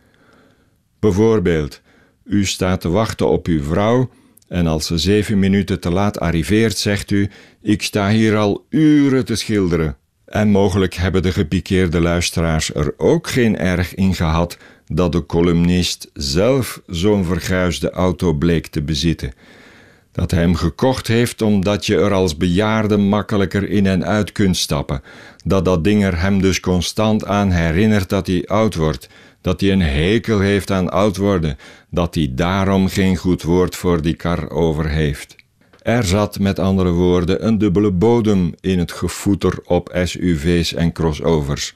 Bijvoorbeeld, 0.98 1.80
u 2.24 2.44
staat 2.44 2.80
te 2.80 2.88
wachten 2.88 3.28
op 3.28 3.46
uw 3.46 3.62
vrouw 3.62 4.10
en 4.48 4.66
als 4.66 4.86
ze 4.86 4.98
zeven 4.98 5.38
minuten 5.38 5.80
te 5.80 5.90
laat 5.90 6.20
arriveert, 6.20 6.78
zegt 6.78 7.10
u: 7.10 7.30
Ik 7.62 7.82
sta 7.82 8.10
hier 8.10 8.36
al 8.36 8.66
uren 8.68 9.24
te 9.24 9.34
schilderen. 9.34 9.96
En 10.24 10.50
mogelijk 10.50 10.94
hebben 10.94 11.22
de 11.22 11.32
gepikeerde 11.32 12.00
luisteraars 12.00 12.74
er 12.74 12.94
ook 12.96 13.28
geen 13.28 13.58
erg 13.58 13.94
in 13.94 14.14
gehad 14.14 14.56
dat 14.86 15.12
de 15.12 15.26
columnist 15.26 16.10
zelf 16.14 16.82
zo'n 16.86 17.24
verguisde 17.24 17.90
auto 17.90 18.32
bleek 18.32 18.66
te 18.66 18.82
bezitten. 18.82 19.32
Dat 20.12 20.30
hij 20.30 20.40
hem 20.40 20.54
gekocht 20.54 21.06
heeft 21.06 21.42
omdat 21.42 21.86
je 21.86 21.96
er 21.96 22.12
als 22.12 22.36
bejaarde 22.36 22.96
makkelijker 22.96 23.68
in 23.68 23.86
en 23.86 24.04
uit 24.04 24.32
kunt 24.32 24.56
stappen. 24.56 25.02
Dat 25.44 25.64
dat 25.64 25.84
ding 25.84 26.04
er 26.04 26.20
hem 26.20 26.40
dus 26.40 26.60
constant 26.60 27.24
aan 27.26 27.50
herinnert 27.50 28.08
dat 28.08 28.26
hij 28.26 28.46
oud 28.46 28.74
wordt. 28.74 29.08
Dat 29.40 29.60
hij 29.60 29.72
een 29.72 29.82
hekel 29.82 30.38
heeft 30.38 30.70
aan 30.70 30.90
oud 30.90 31.16
worden. 31.16 31.56
Dat 31.90 32.14
hij 32.14 32.32
daarom 32.34 32.88
geen 32.88 33.16
goed 33.16 33.42
woord 33.42 33.76
voor 33.76 34.02
die 34.02 34.14
kar 34.14 34.50
over 34.50 34.88
heeft. 34.88 35.36
Er 35.82 36.04
zat 36.04 36.38
met 36.38 36.58
andere 36.58 36.90
woorden 36.90 37.46
een 37.46 37.58
dubbele 37.58 37.90
bodem 37.90 38.54
in 38.60 38.78
het 38.78 38.92
gevoeter 38.92 39.58
op 39.64 40.00
SUV's 40.04 40.74
en 40.74 40.92
crossovers. 40.92 41.74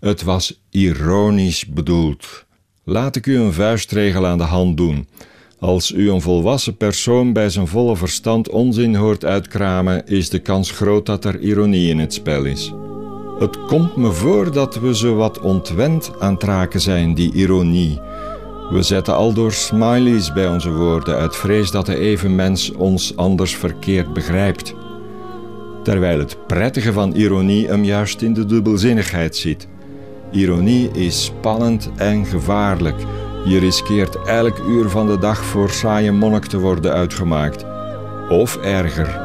Het 0.00 0.22
was 0.22 0.60
ironisch 0.70 1.66
bedoeld. 1.66 2.44
Laat 2.84 3.16
ik 3.16 3.26
u 3.26 3.38
een 3.38 3.52
vuistregel 3.52 4.26
aan 4.26 4.38
de 4.38 4.44
hand 4.44 4.76
doen. 4.76 5.08
Als 5.60 5.92
u 5.92 6.10
een 6.10 6.20
volwassen 6.20 6.76
persoon 6.76 7.32
bij 7.32 7.50
zijn 7.50 7.66
volle 7.66 7.96
verstand 7.96 8.48
onzin 8.48 8.94
hoort 8.94 9.24
uitkramen, 9.24 10.06
is 10.06 10.28
de 10.28 10.38
kans 10.38 10.70
groot 10.70 11.06
dat 11.06 11.24
er 11.24 11.40
ironie 11.40 11.90
in 11.90 11.98
het 11.98 12.12
spel 12.14 12.44
is. 12.44 12.74
Het 13.38 13.64
komt 13.66 13.96
me 13.96 14.12
voor 14.12 14.52
dat 14.52 14.78
we 14.78 14.96
ze 14.96 15.12
wat 15.12 15.40
ontwend 15.40 16.10
aan 16.18 16.34
het 16.34 16.42
raken 16.42 16.80
zijn, 16.80 17.14
die 17.14 17.32
ironie. 17.32 18.00
We 18.70 18.82
zetten 18.82 19.14
al 19.14 19.32
door 19.32 19.52
smileys 19.52 20.32
bij 20.32 20.48
onze 20.48 20.72
woorden 20.72 21.16
uit 21.16 21.36
vrees 21.36 21.70
dat 21.70 21.86
de 21.86 21.98
evenmens 21.98 22.72
ons 22.72 23.16
anders 23.16 23.56
verkeerd 23.56 24.12
begrijpt. 24.12 24.74
Terwijl 25.82 26.18
het 26.18 26.46
prettige 26.46 26.92
van 26.92 27.12
ironie 27.12 27.66
hem 27.66 27.84
juist 27.84 28.22
in 28.22 28.34
de 28.34 28.46
dubbelzinnigheid 28.46 29.36
zit. 29.36 29.68
Ironie 30.30 30.90
is 30.90 31.24
spannend 31.24 31.90
en 31.96 32.26
gevaarlijk. 32.26 33.04
Je 33.44 33.58
riskeert 33.58 34.22
elk 34.22 34.58
uur 34.58 34.88
van 34.88 35.06
de 35.06 35.18
dag 35.18 35.44
voor 35.44 35.70
saaie 35.70 36.12
monnik 36.12 36.44
te 36.44 36.58
worden 36.58 36.92
uitgemaakt. 36.92 37.64
Of 38.28 38.56
erger. 38.56 39.20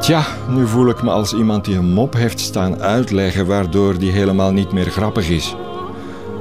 Tja, 0.00 0.22
nu 0.48 0.66
voel 0.66 0.88
ik 0.88 1.02
me 1.02 1.10
als 1.10 1.32
iemand 1.32 1.64
die 1.64 1.76
een 1.76 1.92
mop 1.92 2.14
heeft 2.14 2.40
staan 2.40 2.82
uitleggen 2.82 3.46
waardoor 3.46 3.98
die 3.98 4.10
helemaal 4.10 4.52
niet 4.52 4.72
meer 4.72 4.90
grappig 4.90 5.28
is. 5.28 5.56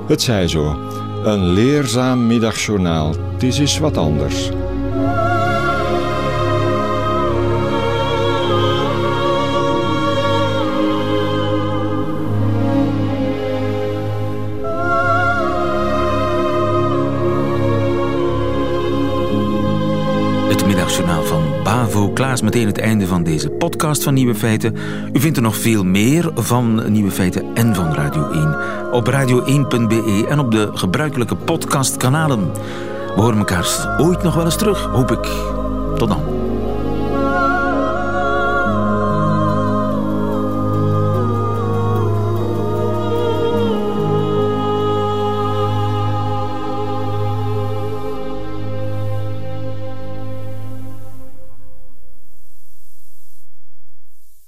Het 0.07 0.21
zij 0.21 0.47
zo. 0.47 0.77
Een 1.23 1.43
leerzaam 1.43 2.27
middagjournaal. 2.27 3.13
Het 3.33 3.43
is 3.43 3.59
eens 3.59 3.79
wat 3.79 3.97
anders. 3.97 4.49
Middagjournaal 20.81 21.23
van 21.23 21.63
Bavo 21.63 22.09
Klaas. 22.09 22.41
Meteen 22.41 22.67
het 22.67 22.77
einde 22.77 23.07
van 23.07 23.23
deze 23.23 23.49
podcast 23.49 24.03
van 24.03 24.13
Nieuwe 24.13 24.35
Feiten. 24.35 24.75
U 25.13 25.19
vindt 25.19 25.37
er 25.37 25.43
nog 25.43 25.55
veel 25.55 25.83
meer 25.83 26.31
van 26.35 26.91
Nieuwe 26.91 27.11
Feiten 27.11 27.45
en 27.53 27.75
van 27.75 27.93
Radio 27.93 28.29
1 28.31 28.55
op 28.91 29.09
radio1.be 29.09 30.25
en 30.29 30.39
op 30.39 30.51
de 30.51 30.69
gebruikelijke 30.73 31.35
podcastkanalen. 31.35 32.51
We 33.15 33.21
horen 33.21 33.37
elkaar 33.37 33.95
ooit 33.97 34.23
nog 34.23 34.35
wel 34.35 34.45
eens 34.45 34.57
terug, 34.57 34.83
hoop 34.83 35.11
ik. 35.11 35.27
Tot 35.97 36.09
dan. 36.09 36.30